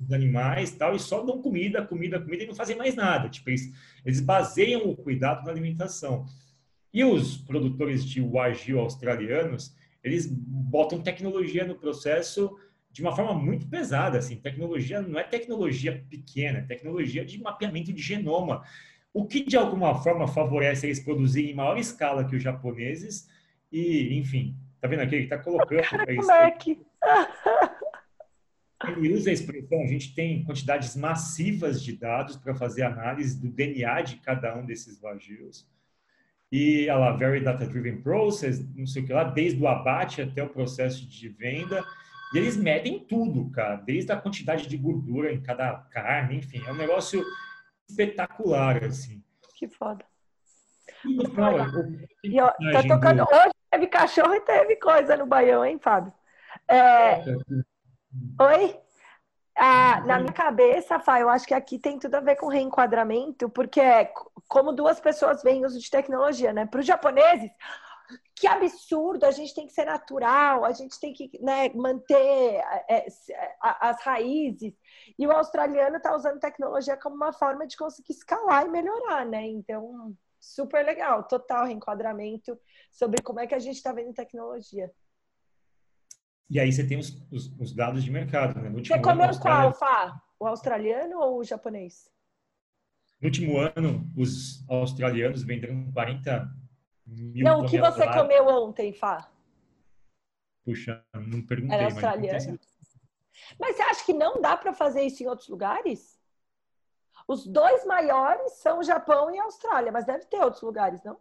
os 0.00 0.12
animais 0.12 0.70
tal 0.70 0.94
e 0.94 1.00
só 1.00 1.24
dão 1.24 1.42
comida, 1.42 1.84
comida, 1.84 2.20
comida 2.20 2.44
e 2.44 2.46
não 2.46 2.54
fazem 2.54 2.76
mais 2.76 2.94
nada. 2.94 3.28
Tipo, 3.28 3.50
eles, 3.50 3.72
eles 4.04 4.20
baseiam 4.20 4.88
o 4.88 4.96
cuidado 4.96 5.44
na 5.44 5.50
alimentação. 5.50 6.26
E 6.92 7.04
os 7.04 7.36
produtores 7.36 8.04
de 8.04 8.20
wagyu 8.20 8.78
australianos, 8.78 9.74
eles 10.02 10.26
botam 10.26 11.02
tecnologia 11.02 11.64
no 11.64 11.74
processo 11.74 12.56
de 12.90 13.02
uma 13.02 13.14
forma 13.14 13.34
muito 13.34 13.66
pesada, 13.68 14.18
assim, 14.18 14.36
tecnologia 14.36 15.00
não 15.00 15.18
é 15.18 15.22
tecnologia 15.22 16.04
pequena, 16.08 16.58
é 16.58 16.62
tecnologia 16.62 17.24
de 17.24 17.40
mapeamento 17.40 17.92
de 17.92 18.02
genoma, 18.02 18.64
o 19.12 19.26
que 19.26 19.44
de 19.44 19.56
alguma 19.56 19.94
forma 20.02 20.26
favorece 20.26 20.86
eles 20.86 21.00
produzirem 21.00 21.50
em 21.50 21.54
maior 21.54 21.78
escala 21.78 22.24
que 22.24 22.34
os 22.34 22.42
japoneses 22.42 23.28
e, 23.70 24.16
enfim, 24.18 24.56
tá 24.80 24.88
vendo 24.88 25.00
aqui, 25.00 25.14
ele 25.14 25.26
tá 25.28 25.38
colocando... 25.38 25.82
Moleque! 26.16 26.80
Ele 28.86 29.12
usa 29.12 29.30
a 29.30 29.32
expressão, 29.32 29.82
a 29.82 29.86
gente 29.88 30.14
tem 30.14 30.44
quantidades 30.44 30.94
massivas 30.94 31.82
de 31.82 31.96
dados 31.96 32.36
para 32.36 32.54
fazer 32.54 32.82
análise 32.82 33.40
do 33.40 33.50
DNA 33.50 34.02
de 34.02 34.16
cada 34.18 34.56
um 34.56 34.64
desses 34.64 35.00
vagios 35.00 35.66
e 36.50 36.86
ela 36.88 37.16
very 37.16 37.40
data 37.40 37.66
driven 37.66 38.00
process, 38.00 38.64
não 38.74 38.86
sei 38.86 39.02
o 39.02 39.06
que 39.06 39.12
lá, 39.12 39.24
desde 39.24 39.62
o 39.62 39.68
abate 39.68 40.22
até 40.22 40.42
o 40.42 40.48
processo 40.48 41.06
de 41.06 41.28
venda. 41.28 41.84
E 42.34 42.38
eles 42.38 42.56
medem 42.56 42.98
tudo, 43.00 43.50
cara, 43.50 43.76
desde 43.76 44.12
a 44.12 44.16
quantidade 44.16 44.66
de 44.66 44.76
gordura 44.76 45.32
em 45.32 45.42
cada 45.42 45.74
carne, 45.90 46.36
enfim, 46.36 46.62
é 46.66 46.72
um 46.72 46.76
negócio 46.76 47.24
espetacular, 47.88 48.84
assim. 48.84 49.22
Que 49.54 49.66
foda. 49.66 50.04
E, 51.04 51.16
não, 51.16 51.56
e 52.24 52.40
ó, 52.40 52.48
tá 52.72 52.82
tocando. 52.86 53.24
Do... 53.24 53.34
Hoje 53.34 53.54
teve 53.70 53.86
cachorro 53.86 54.34
e 54.34 54.40
teve 54.40 54.76
coisa 54.76 55.16
no 55.16 55.26
Baião, 55.26 55.64
hein, 55.64 55.78
Fábio? 55.80 56.12
É... 56.68 57.22
Oi? 58.40 58.76
Ah, 59.56 60.02
na 60.06 60.20
minha 60.20 60.32
cabeça, 60.32 61.00
Fá, 61.00 61.18
eu 61.18 61.28
acho 61.28 61.46
que 61.46 61.54
aqui 61.54 61.78
tem 61.78 61.98
tudo 61.98 62.14
a 62.14 62.20
ver 62.20 62.36
com 62.36 62.46
reenquadramento, 62.46 63.48
porque 63.48 63.80
é 63.80 64.08
como 64.48 64.72
duas 64.72 64.98
pessoas 64.98 65.42
veem 65.42 65.64
uso 65.64 65.78
de 65.78 65.90
tecnologia, 65.90 66.52
né? 66.52 66.66
Para 66.66 66.80
os 66.80 66.86
japoneses, 66.86 67.50
que 68.34 68.46
absurdo, 68.46 69.24
a 69.24 69.30
gente 69.30 69.54
tem 69.54 69.66
que 69.66 69.72
ser 69.72 69.84
natural, 69.84 70.64
a 70.64 70.72
gente 70.72 70.98
tem 70.98 71.12
que 71.12 71.30
né, 71.42 71.68
manter 71.74 72.62
é, 72.88 73.06
as 73.60 74.02
raízes. 74.02 74.72
E 75.18 75.26
o 75.26 75.32
australiano 75.32 75.98
está 75.98 76.16
usando 76.16 76.40
tecnologia 76.40 76.96
como 76.96 77.14
uma 77.14 77.32
forma 77.32 77.66
de 77.66 77.76
conseguir 77.76 78.12
escalar 78.12 78.64
e 78.64 78.70
melhorar, 78.70 79.26
né? 79.26 79.46
Então, 79.46 80.16
super 80.40 80.84
legal, 80.84 81.24
total 81.24 81.66
reenquadramento 81.66 82.58
sobre 82.90 83.22
como 83.22 83.40
é 83.40 83.46
que 83.46 83.54
a 83.54 83.58
gente 83.58 83.76
está 83.76 83.92
vendo 83.92 84.14
tecnologia. 84.14 84.90
E 86.48 86.58
aí 86.58 86.72
você 86.72 86.86
tem 86.86 86.98
os, 86.98 87.10
os, 87.30 87.52
os 87.60 87.74
dados 87.74 88.02
de 88.02 88.10
mercado. 88.10 88.58
Né? 88.58 88.70
você 88.70 88.98
comeu 88.98 89.38
qual, 89.38 89.74
Fá? 89.74 90.18
O 90.40 90.46
australiano 90.46 91.18
ou 91.18 91.40
o 91.40 91.44
japonês? 91.44 92.08
No 93.20 93.26
último 93.26 93.58
ano, 93.58 94.08
os 94.16 94.64
australianos 94.68 95.42
venderam 95.42 95.90
40 95.92 96.54
mil 97.06 97.44
Não, 97.44 97.60
o 97.60 97.66
que 97.66 97.78
você 97.78 98.06
comeu 98.12 98.46
ontem, 98.46 98.92
Fá? 98.92 99.30
Puxa, 100.64 101.04
não 101.14 101.42
perguntei. 101.42 101.76
Era 101.76 101.86
australiano. 101.86 102.38
Mas, 102.38 102.98
mas 103.58 103.76
você 103.76 103.82
acha 103.82 104.04
que 104.04 104.12
não 104.12 104.40
dá 104.40 104.56
para 104.56 104.72
fazer 104.72 105.02
isso 105.02 105.22
em 105.22 105.26
outros 105.26 105.48
lugares? 105.48 106.18
Os 107.26 107.46
dois 107.46 107.84
maiores 107.84 108.52
são 108.52 108.78
o 108.78 108.84
Japão 108.84 109.34
e 109.34 109.38
a 109.38 109.44
Austrália, 109.44 109.90
mas 109.90 110.06
deve 110.06 110.24
ter 110.26 110.38
outros 110.38 110.62
lugares, 110.62 111.02
não? 111.02 111.18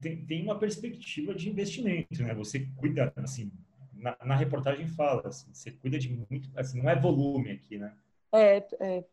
Tem, 0.00 0.24
tem 0.24 0.42
uma 0.42 0.58
perspectiva 0.58 1.34
de 1.34 1.50
investimento, 1.50 2.22
né? 2.22 2.34
Você 2.34 2.68
cuida, 2.76 3.12
assim, 3.16 3.50
na, 3.92 4.16
na, 4.24 4.36
reportagem 4.36 4.86
fala, 4.86 5.26
assim, 5.26 5.52
você 5.52 5.70
cuida 5.70 5.98
de 5.98 6.10
muito, 6.10 6.50
assim, 6.56 6.80
não 6.80 6.90
é 6.90 6.98
volume 6.98 7.50
aqui, 7.50 7.78
né? 7.78 7.96
É, 8.32 8.66
é. 8.80 9.04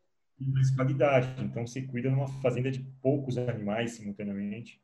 Mas 0.48 0.72
qualidade. 0.72 1.44
Então, 1.44 1.66
você 1.66 1.82
cuida 1.82 2.10
numa 2.10 2.28
fazenda 2.42 2.72
de 2.72 2.80
poucos 3.02 3.38
animais 3.38 3.92
simultaneamente. 3.92 4.82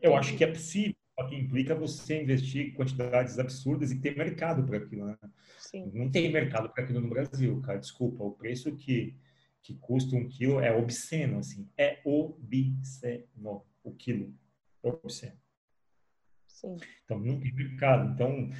Eu 0.00 0.14
acho 0.14 0.36
que 0.36 0.44
é 0.44 0.46
possível, 0.46 0.94
só 1.18 1.26
que 1.26 1.34
implica 1.34 1.74
você 1.74 2.22
investir 2.22 2.74
quantidades 2.74 3.38
absurdas 3.38 3.90
e 3.90 4.00
ter 4.00 4.16
mercado 4.16 4.64
para 4.64 4.78
aquilo, 4.78 5.06
né? 5.06 5.16
Sim. 5.58 5.90
Não 5.94 6.10
tem 6.10 6.30
mercado 6.30 6.68
para 6.70 6.84
aquilo 6.84 7.00
no 7.00 7.08
Brasil, 7.08 7.60
cara. 7.62 7.78
Desculpa, 7.78 8.22
o 8.22 8.32
preço 8.32 8.74
que, 8.76 9.16
que 9.62 9.74
custa 9.74 10.14
um 10.14 10.28
quilo 10.28 10.60
é 10.60 10.72
obsceno, 10.72 11.38
assim. 11.38 11.68
É 11.76 12.00
obsceno 12.04 13.64
o 13.82 13.94
quilo. 13.94 14.34
É 14.82 14.88
obsceno. 14.88 15.38
Sim. 16.46 16.76
Então, 17.04 17.18
não 17.18 17.40
tem 17.40 17.52
mercado. 17.54 18.12
Então, 18.12 18.50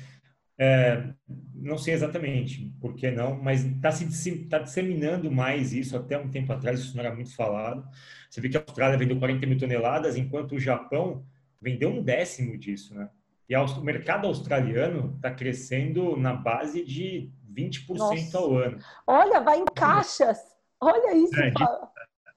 é, 0.59 1.13
não 1.55 1.77
sei 1.77 1.93
exatamente 1.93 2.73
por 2.81 2.95
que 2.95 3.11
não, 3.11 3.37
mas 3.37 3.65
está 3.65 3.93
se 3.93 4.47
tá 4.47 4.59
disseminando 4.59 5.31
mais 5.31 5.73
isso. 5.73 5.97
Até 5.97 6.19
um 6.19 6.31
tempo 6.31 6.53
atrás, 6.53 6.81
isso 6.81 6.97
não 6.97 7.05
era 7.05 7.15
muito 7.15 7.35
falado. 7.35 7.87
Você 8.31 8.41
vê 8.41 8.49
que 8.49 8.57
a 8.57 8.61
Austrália 8.61 8.99
vendeu 8.99 9.19
40 9.19 9.47
mil 9.47 9.59
toneladas, 9.59 10.17
enquanto 10.17 10.55
o 10.55 10.61
Japão 10.61 11.27
vendeu 11.61 11.91
um 11.91 12.03
décimo 12.03 12.57
disso, 12.57 12.95
né? 12.95 13.09
E 13.49 13.57
o 13.57 13.81
mercado 13.81 14.27
australiano 14.27 15.15
está 15.17 15.31
crescendo 15.31 16.17
na 16.17 16.35
base 16.35 16.85
de 16.85 17.31
20% 17.53 17.97
Nossa. 17.97 18.39
ao 18.39 18.57
ano. 18.57 18.79
Olha, 19.07 19.41
vai 19.41 19.61
em 19.61 19.65
caixas. 19.67 20.39
Olha 20.81 21.15
isso, 21.15 21.39
é, 21.41 21.53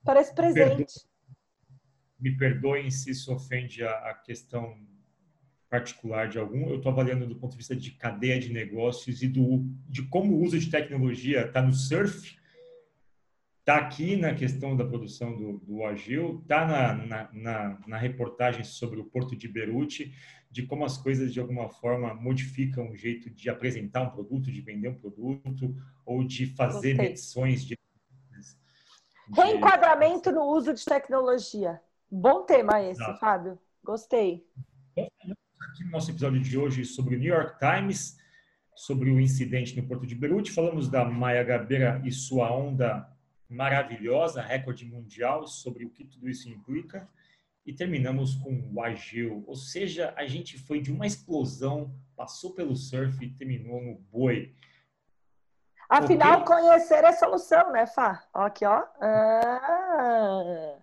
parece 0.04 0.34
presente. 0.36 0.94
Me 2.20 2.38
perdoem 2.38 2.92
se 2.92 3.12
isso 3.12 3.34
ofende 3.34 3.84
a, 3.84 3.92
a 3.92 4.14
questão 4.14 4.78
particular 5.70 6.28
de 6.28 6.40
algum, 6.40 6.68
eu 6.68 6.78
estou 6.78 6.92
avaliando 6.92 7.28
do 7.28 7.36
ponto 7.36 7.52
de 7.52 7.58
vista 7.58 7.76
de 7.76 7.92
cadeia 7.92 8.40
de 8.40 8.52
negócios 8.52 9.22
e 9.22 9.28
do, 9.28 9.64
de 9.88 10.02
como 10.04 10.34
o 10.34 10.42
uso 10.42 10.58
de 10.58 10.70
tecnologia 10.70 11.46
está 11.46 11.62
no 11.62 11.74
surf, 11.74 12.38
está 13.60 13.78
aqui 13.78 14.16
na 14.16 14.34
questão 14.34 14.76
da 14.76 14.84
produção 14.84 15.38
do, 15.38 15.60
do 15.60 15.86
Agil, 15.86 16.40
está 16.42 16.66
na, 16.66 16.94
na, 17.06 17.30
na, 17.32 17.80
na, 17.86 17.98
reportagem 17.98 18.64
sobre 18.64 19.00
o 19.00 19.06
Porto 19.06 19.36
de 19.36 19.48
Beirute, 19.48 20.12
de 20.50 20.64
como 20.64 20.84
as 20.84 20.98
coisas 20.98 21.32
de 21.32 21.40
alguma 21.40 21.70
forma 21.70 22.16
modificam 22.16 22.90
o 22.90 22.96
jeito 22.96 23.30
de 23.30 23.48
apresentar 23.48 24.02
um 24.02 24.10
produto, 24.10 24.52
de 24.52 24.62
vender 24.62 24.90
um 24.90 24.96
produto 24.96 25.76
ou 26.04 26.24
de 26.24 26.48
fazer 26.48 26.96
Gostei. 26.96 27.10
medições 27.10 27.64
de... 27.64 27.78
Reenquadramento 29.32 30.32
no 30.32 30.46
uso 30.46 30.74
de 30.74 30.84
tecnologia. 30.84 31.80
Bom 32.10 32.42
tema 32.46 32.82
esse, 32.82 33.00
Não. 33.00 33.16
Fábio. 33.18 33.60
Gostei 33.84 34.44
aqui 35.62 35.84
no 35.84 35.92
nosso 35.92 36.12
episódio 36.12 36.40
de 36.40 36.58
hoje 36.58 36.86
sobre 36.86 37.16
o 37.16 37.20
New 37.20 37.34
York 37.34 37.58
Times, 37.60 38.18
sobre 38.76 39.10
o 39.10 39.20
incidente 39.20 39.76
no 39.76 39.88
Porto 39.88 40.08
de 40.08 40.16
Beirute. 40.16 40.52
Falamos 40.52 40.90
da 40.90 41.04
Maia 41.04 41.44
Gabeira 41.44 42.02
e 42.06 42.12
sua 42.12 42.52
onda 42.52 43.10
maravilhosa, 43.50 44.42
recorde 44.42 44.86
mundial, 44.86 45.48
sobre 45.48 45.86
o 45.86 45.90
que 45.90 46.06
tudo 46.06 46.30
isso 46.30 46.48
implica. 46.50 47.10
E 47.66 47.74
terminamos 47.74 48.36
com 48.36 48.72
o 48.74 48.82
Agil, 48.82 49.44
ou 49.46 49.56
seja, 49.56 50.14
a 50.16 50.26
gente 50.26 50.58
foi 50.58 50.82
de 50.82 50.92
uma 50.92 51.06
explosão, 51.06 51.94
passou 52.16 52.54
pelo 52.54 52.76
surf 52.76 53.24
e 53.24 53.30
terminou 53.30 53.82
no 53.82 53.96
boi. 53.96 54.56
Afinal, 55.88 56.46
conhecer 56.46 57.04
é 57.04 57.12
solução, 57.12 57.72
né, 57.72 57.86
Fá? 57.86 58.24
Ó, 58.34 58.44
aqui, 58.44 58.66
ó. 58.66 58.86
Ah. 59.02 60.78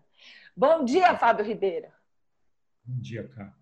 Bom 0.56 0.84
dia, 0.84 1.16
Fábio 1.16 1.44
Ribeiro. 1.44 1.88
Bom 2.84 3.00
dia, 3.00 3.26
cara. 3.28 3.54